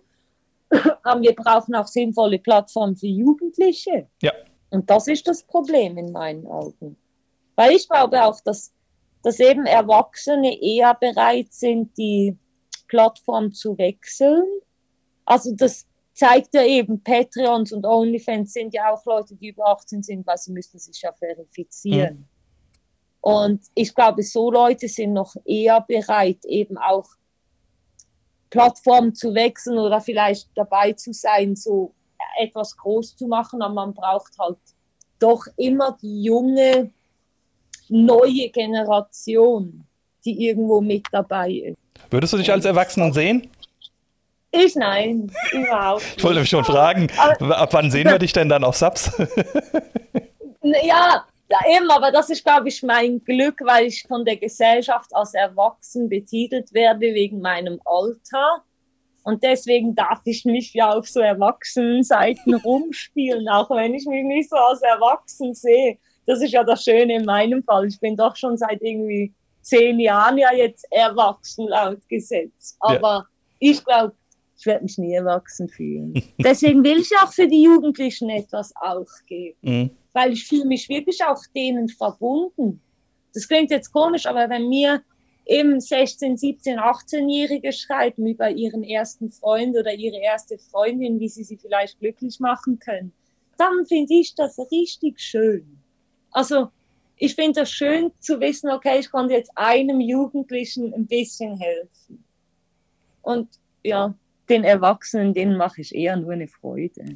[1.04, 4.08] aber wir brauchen auch sinnvolle Plattformen für Jugendliche.
[4.22, 4.32] Ja.
[4.70, 6.96] Und das ist das Problem in meinen Augen.
[7.56, 8.72] Weil ich glaube auch, dass,
[9.22, 12.38] dass eben Erwachsene eher bereit sind, die
[12.92, 14.44] Plattform zu wechseln.
[15.24, 20.04] Also das zeigt ja eben, Patreons und OnlyFans sind ja auch Leute, die über 18
[20.04, 22.18] sind, weil sie müssen sich ja verifizieren.
[22.18, 22.26] Mhm.
[23.22, 27.08] Und ich glaube, so Leute sind noch eher bereit, eben auch
[28.50, 31.94] Plattformen zu wechseln oder vielleicht dabei zu sein, so
[32.40, 33.62] etwas groß zu machen.
[33.62, 34.60] Aber man braucht halt
[35.18, 36.92] doch immer die junge,
[37.88, 39.88] neue Generation,
[40.26, 41.78] die irgendwo mit dabei ist.
[42.10, 43.50] Würdest du dich als Erwachsenen sehen?
[44.52, 46.18] Ich nein, überhaupt nicht.
[46.18, 49.12] Ich wollte mich schon fragen, aber, ab wann sehen wir dich denn dann auf Subs?
[50.62, 51.26] ja,
[51.70, 56.10] eben, aber das ist, glaube ich, mein Glück, weil ich von der Gesellschaft als erwachsen
[56.10, 58.64] betitelt werde wegen meinem Alter.
[59.24, 64.24] Und deswegen darf ich mich ja auf so erwachsenen Seiten rumspielen, auch wenn ich mich
[64.24, 65.98] nicht so als erwachsen sehe.
[66.26, 67.88] Das ist ja das Schöne in meinem Fall.
[67.88, 72.76] Ich bin doch schon seit irgendwie zehn Jahren ja jetzt erwachsen laut Gesetz.
[72.80, 73.28] Aber
[73.60, 73.72] ja.
[73.72, 74.16] ich glaube,
[74.58, 76.14] ich werde mich nie erwachsen fühlen.
[76.38, 79.58] Deswegen will ich auch für die Jugendlichen etwas aufgeben.
[79.62, 79.90] Mhm.
[80.14, 82.82] Weil ich fühle mich wirklich auch denen verbunden.
[83.34, 85.02] Das klingt jetzt komisch, aber wenn mir
[85.46, 91.44] eben 16, 17, 18-Jährige schreiben über ihren ersten Freund oder ihre erste Freundin, wie sie
[91.44, 93.14] sie vielleicht glücklich machen können,
[93.58, 95.80] dann finde ich das richtig schön.
[96.32, 96.70] Also
[97.22, 102.24] ich finde es schön zu wissen, okay, ich konnte jetzt einem Jugendlichen ein bisschen helfen.
[103.22, 103.48] Und
[103.84, 104.16] ja,
[104.50, 107.14] den Erwachsenen, denen mache ich eher nur eine Freude.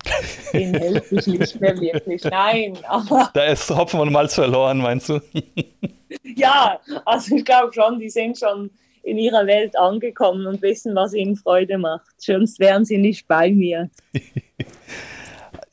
[0.54, 2.24] Den helfe ich nicht mehr wirklich.
[2.24, 3.32] Nein, aber.
[3.34, 5.20] Da ist Hopfen und Malz verloren, meinst du?
[6.24, 8.70] ja, also ich glaube schon, die sind schon
[9.02, 12.14] in ihrer Welt angekommen und wissen, was ihnen Freude macht.
[12.18, 13.90] Sonst wären sie nicht bei mir.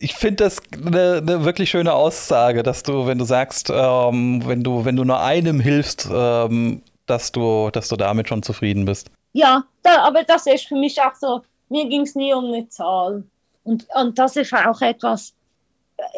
[0.03, 4.65] ich finde das eine, eine, wirklich schöne Aussage, dass du, wenn du sagst, ähm, wenn
[4.65, 9.11] du, wenn du nur einem hilfst, ähm, dass du, dass du damit schon zufrieden bist.
[9.33, 12.69] Ja, da, aber das ist für mich auch so, mir ging es nie um eine
[12.69, 13.23] Zahl.
[13.63, 15.35] Und, und das ist auch etwas,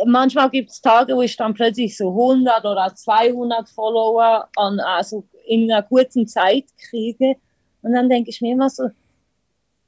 [0.06, 5.24] manchmal gibt es Tage, wo ich dann plötzlich so 100 oder 200 Follower an, also
[5.46, 7.36] in einer kurzen Zeit kriege.
[7.82, 8.88] Und dann denke ich mir immer so,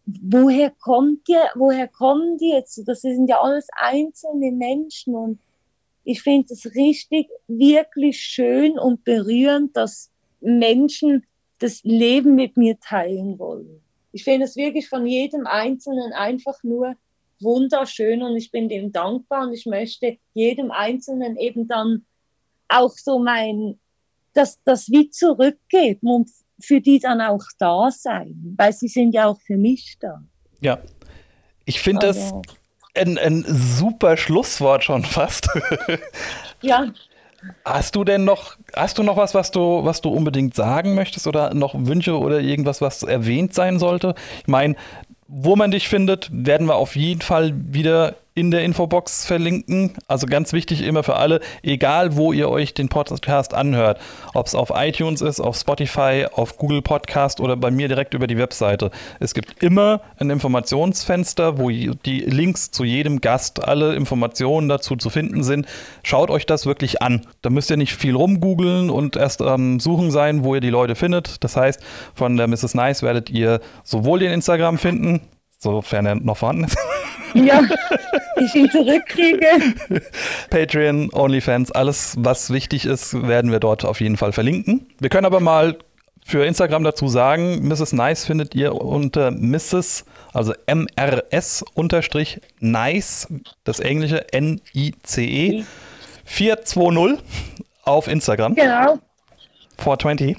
[0.07, 2.81] woher kommt ihr, woher kommen die jetzt?
[2.87, 5.41] Das sind ja alles einzelne Menschen und
[6.05, 10.11] ich finde es richtig, wirklich schön und berührend, dass
[10.41, 11.27] Menschen
[11.59, 13.81] das Leben mit mir teilen wollen.
[14.13, 16.95] Ich finde es wirklich von jedem Einzelnen einfach nur
[17.41, 22.07] wunderschön und ich bin dem dankbar und ich möchte jedem Einzelnen eben dann
[22.69, 23.79] auch so mein,
[24.33, 26.31] das, das wie zurückgeben und
[26.61, 30.23] für die dann auch da sein, weil sie sind ja auch für mich da.
[30.61, 30.79] Ja,
[31.65, 32.33] ich finde das
[32.95, 35.49] ein, ein super Schlusswort schon fast.
[36.63, 36.87] ja.
[37.65, 41.27] Hast du denn noch, hast du noch was, was du, was du unbedingt sagen möchtest
[41.27, 44.15] oder noch Wünsche oder irgendwas, was erwähnt sein sollte?
[44.41, 44.75] Ich meine,
[45.29, 49.93] wo man dich findet, werden wir auf jeden Fall wieder in der Infobox verlinken.
[50.07, 53.99] Also ganz wichtig immer für alle, egal wo ihr euch den Podcast anhört,
[54.35, 58.27] ob es auf iTunes ist, auf Spotify, auf Google Podcast oder bei mir direkt über
[58.27, 58.91] die Webseite.
[59.21, 65.09] Es gibt immer ein Informationsfenster, wo die Links zu jedem Gast, alle Informationen dazu zu
[65.09, 65.67] finden sind.
[66.03, 67.23] Schaut euch das wirklich an.
[67.41, 70.95] Da müsst ihr nicht viel rumgoogeln und erst ähm, Suchen sein, wo ihr die Leute
[70.95, 71.43] findet.
[71.43, 71.83] Das heißt,
[72.15, 72.75] von der Mrs.
[72.75, 75.23] Nice werdet ihr sowohl den Instagram finden,
[75.59, 76.77] sofern er noch vorhanden ist.
[77.35, 77.61] Ja,
[78.37, 79.47] ich ihn zurückkriege.
[80.51, 84.87] Patreon, OnlyFans, alles, was wichtig ist, werden wir dort auf jeden Fall verlinken.
[84.99, 85.79] Wir können aber mal
[86.25, 87.93] für Instagram dazu sagen, Mrs.
[87.93, 93.29] Nice findet ihr unter Mrs., also MRS unterstrich Nice,
[93.65, 95.65] das englische N-I-C-E,
[96.25, 97.23] 420
[97.85, 98.57] auf Instagram.
[98.57, 98.99] Genau.
[99.79, 100.37] 420.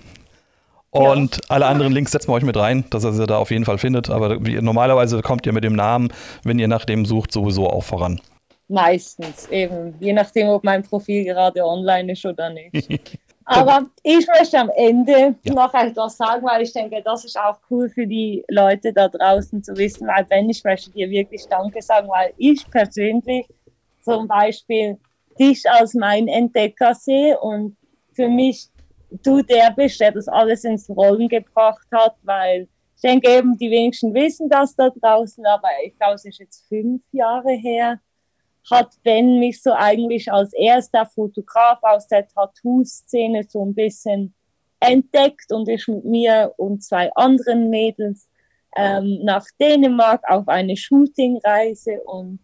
[0.89, 1.41] Und ja.
[1.49, 3.77] alle anderen Links setzen wir euch mit rein, dass ihr sie da auf jeden Fall
[3.77, 4.09] findet.
[4.09, 6.09] Aber wie, normalerweise kommt ihr mit dem Namen,
[6.43, 8.21] wenn ihr nach dem sucht, sowieso auch voran.
[8.69, 9.95] Meistens, eben.
[9.99, 12.73] Je nachdem, ob mein Profil gerade online ist oder nicht.
[13.49, 15.53] Aber ich möchte am Ende ja.
[15.53, 19.63] noch etwas sagen, weil ich denke, das ist auch cool für die Leute da draußen
[19.63, 20.05] zu wissen.
[20.05, 23.47] Weil wenn ich möchte dir wirklich Danke sagen, weil ich persönlich
[24.01, 24.97] zum Beispiel
[25.39, 27.77] dich als mein Entdecker sehe und
[28.13, 28.67] für mich
[29.09, 33.69] du der bist, der das alles ins Rollen gebracht hat, weil ich denke eben, die
[33.69, 37.99] wenigsten wissen das da draußen, aber ich glaube, es ist jetzt fünf Jahre her,
[38.69, 44.33] hat Ben mich so eigentlich als erster Fotograf aus der Tattoo-Szene so ein bisschen
[44.79, 48.27] entdeckt und ist mit mir und zwei anderen Mädels
[48.75, 52.39] ähm, nach Dänemark auf eine Shootingreise und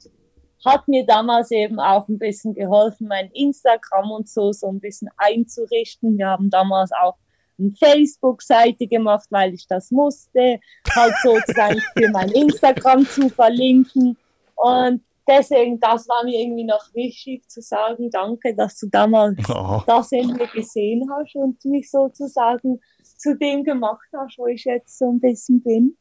[0.66, 5.10] hat mir damals eben auch ein bisschen geholfen, mein Instagram und so so ein bisschen
[5.18, 6.18] einzurichten.
[6.18, 7.16] Wir haben damals auch
[7.60, 10.60] eine Facebook-Seite gemacht, weil ich das musste,
[10.96, 14.18] halt sozusagen für mein Instagram zu verlinken.
[14.56, 19.82] Und deswegen, das war mir irgendwie noch wichtig zu sagen, danke, dass du damals oh.
[19.86, 22.80] das mir gesehen hast und mich sozusagen
[23.18, 25.98] zu dem gemacht hast, wo ich jetzt so ein bisschen bin.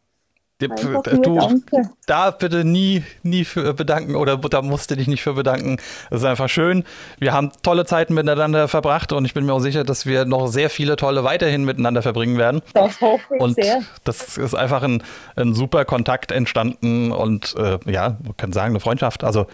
[0.68, 1.62] Du
[2.06, 5.78] darf bitte nie, nie für bedanken oder da musst du dich nicht für bedanken.
[6.10, 6.84] Das ist einfach schön.
[7.18, 10.46] Wir haben tolle Zeiten miteinander verbracht und ich bin mir auch sicher, dass wir noch
[10.46, 12.62] sehr viele tolle weiterhin miteinander verbringen werden.
[12.74, 13.82] Das hoffe ich und sehr.
[14.04, 15.02] Das ist einfach ein,
[15.36, 19.24] ein super Kontakt entstanden und äh, ja, man kann sagen, eine Freundschaft.
[19.24, 19.46] Also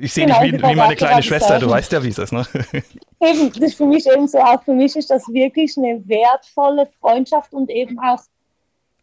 [0.00, 2.32] ich sehe genau, dich wie, wie meine kleine Schwester, du weißt ja, wie es ist.
[2.32, 2.44] Ne?
[3.20, 6.86] Eben, das ist für mich eben so, auch für mich ist das wirklich eine wertvolle
[7.00, 8.20] Freundschaft und eben auch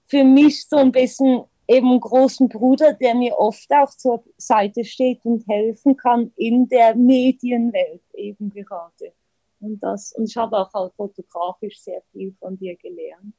[0.05, 4.83] für mich so ein bisschen eben einen großen Bruder, der mir oft auch zur Seite
[4.83, 9.13] steht und helfen kann in der Medienwelt eben gerade.
[9.59, 13.35] Und, das, und ich habe auch halt fotografisch sehr viel von dir gelernt.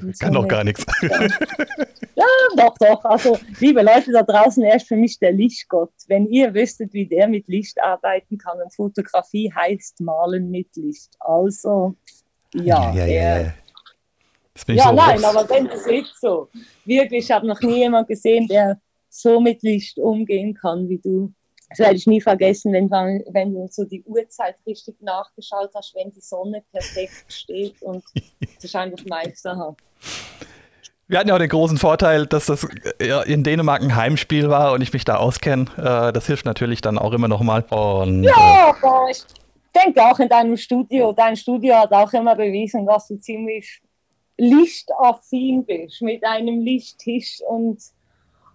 [0.00, 0.84] Und kann so doch gar nichts.
[2.16, 2.26] Ja,
[2.56, 3.04] doch, doch.
[3.04, 5.92] Also, liebe Leute da draußen, er ist für mich der Lichtgott.
[6.06, 11.10] Wenn ihr wüsstet, wie der mit Licht arbeiten kann, und Fotografie heißt Malen mit Licht.
[11.20, 11.94] Also,
[12.54, 13.54] ja, ja, ja, ja,
[14.68, 16.48] ja so nein, aber wenn das ist so.
[16.84, 21.32] Wirklich, ich habe noch nie jemanden gesehen, der so mit Licht umgehen kann wie du.
[21.70, 26.12] Das werde ich nie vergessen, wenn, wenn du so die Uhrzeit richtig nachgeschaut hast, wenn
[26.12, 28.04] die Sonne perfekt steht und
[28.40, 29.80] das ist einfach meisterhaft.
[31.06, 32.66] Wir hatten ja auch den großen Vorteil, dass das
[33.26, 35.66] in Dänemark ein Heimspiel war und ich mich da auskenne.
[35.76, 37.64] Äh, das hilft natürlich dann auch immer nochmal.
[37.70, 39.22] Ja, äh, ich
[39.74, 41.12] denke auch in deinem Studio.
[41.12, 43.82] Dein Studio hat auch immer bewiesen, dass du ziemlich
[44.36, 47.80] lichtaffin bist mit einem Lichttisch und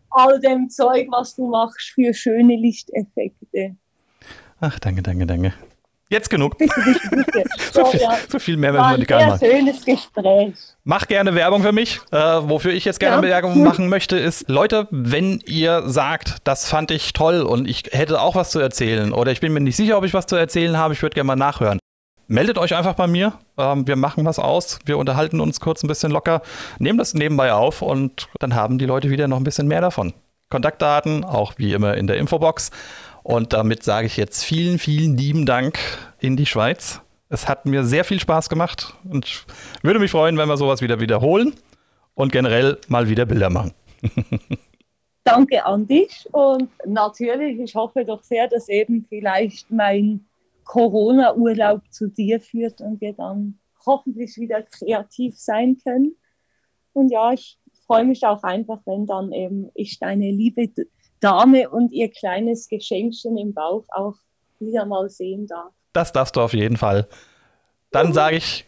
[0.10, 3.76] all dem Zeug, was du machst für schöne Lichteffekte.
[4.60, 5.53] Ach, danke, danke, danke.
[6.11, 6.57] Jetzt genug.
[6.57, 7.43] Bitte, bitte, bitte.
[7.72, 8.18] so, viel, ja.
[8.27, 9.39] so, viel, mehr werden wir nicht machen.
[9.39, 10.56] schönes Gespräch.
[10.84, 11.99] Mach gerne Werbung für mich.
[12.11, 13.34] Äh, wofür ich jetzt gerne ja.
[13.35, 18.22] Werbung machen möchte, ist, Leute, wenn ihr sagt, das fand ich toll und ich hätte
[18.22, 20.77] auch was zu erzählen oder ich bin mir nicht sicher, ob ich was zu erzählen
[20.77, 21.78] habe, ich würde gerne mal nachhören
[22.30, 23.34] meldet euch einfach bei mir.
[23.57, 24.80] Ähm, wir machen was aus.
[24.85, 26.41] Wir unterhalten uns kurz ein bisschen locker,
[26.77, 30.14] nehmen das nebenbei auf und dann haben die Leute wieder noch ein bisschen mehr davon.
[30.49, 32.72] Kontaktdaten, auch wie immer in der Infobox.
[33.23, 35.77] Und damit sage ich jetzt vielen, vielen lieben Dank
[36.19, 37.01] in die Schweiz.
[37.27, 39.45] Es hat mir sehr viel Spaß gemacht und
[39.84, 41.53] würde mich freuen, wenn wir sowas wieder wiederholen
[42.15, 43.73] und generell mal wieder Bilder machen.
[45.23, 50.26] Danke an dich und natürlich, ich hoffe doch sehr, dass eben vielleicht mein
[50.69, 56.15] Corona-Urlaub zu dir führt und wir dann hoffentlich wieder kreativ sein können.
[56.93, 60.69] Und ja, ich freue mich auch einfach, wenn dann eben ich deine liebe
[61.21, 64.13] Dame und ihr kleines Geschenkchen im Bauch auch
[64.59, 65.73] wieder mal sehen darf.
[65.93, 67.07] Das darfst du auf jeden Fall.
[67.89, 68.65] Dann sage ich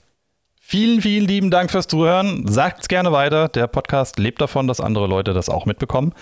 [0.60, 2.48] vielen, vielen lieben Dank fürs Zuhören.
[2.48, 3.48] Sagt's gerne weiter.
[3.48, 6.16] Der Podcast lebt davon, dass andere Leute das auch mitbekommen.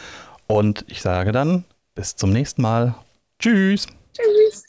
[0.46, 1.64] Und ich sage dann
[1.96, 2.96] bis zum nächsten Mal.
[3.40, 3.88] Tschüss.
[4.14, 4.66] Tschüss.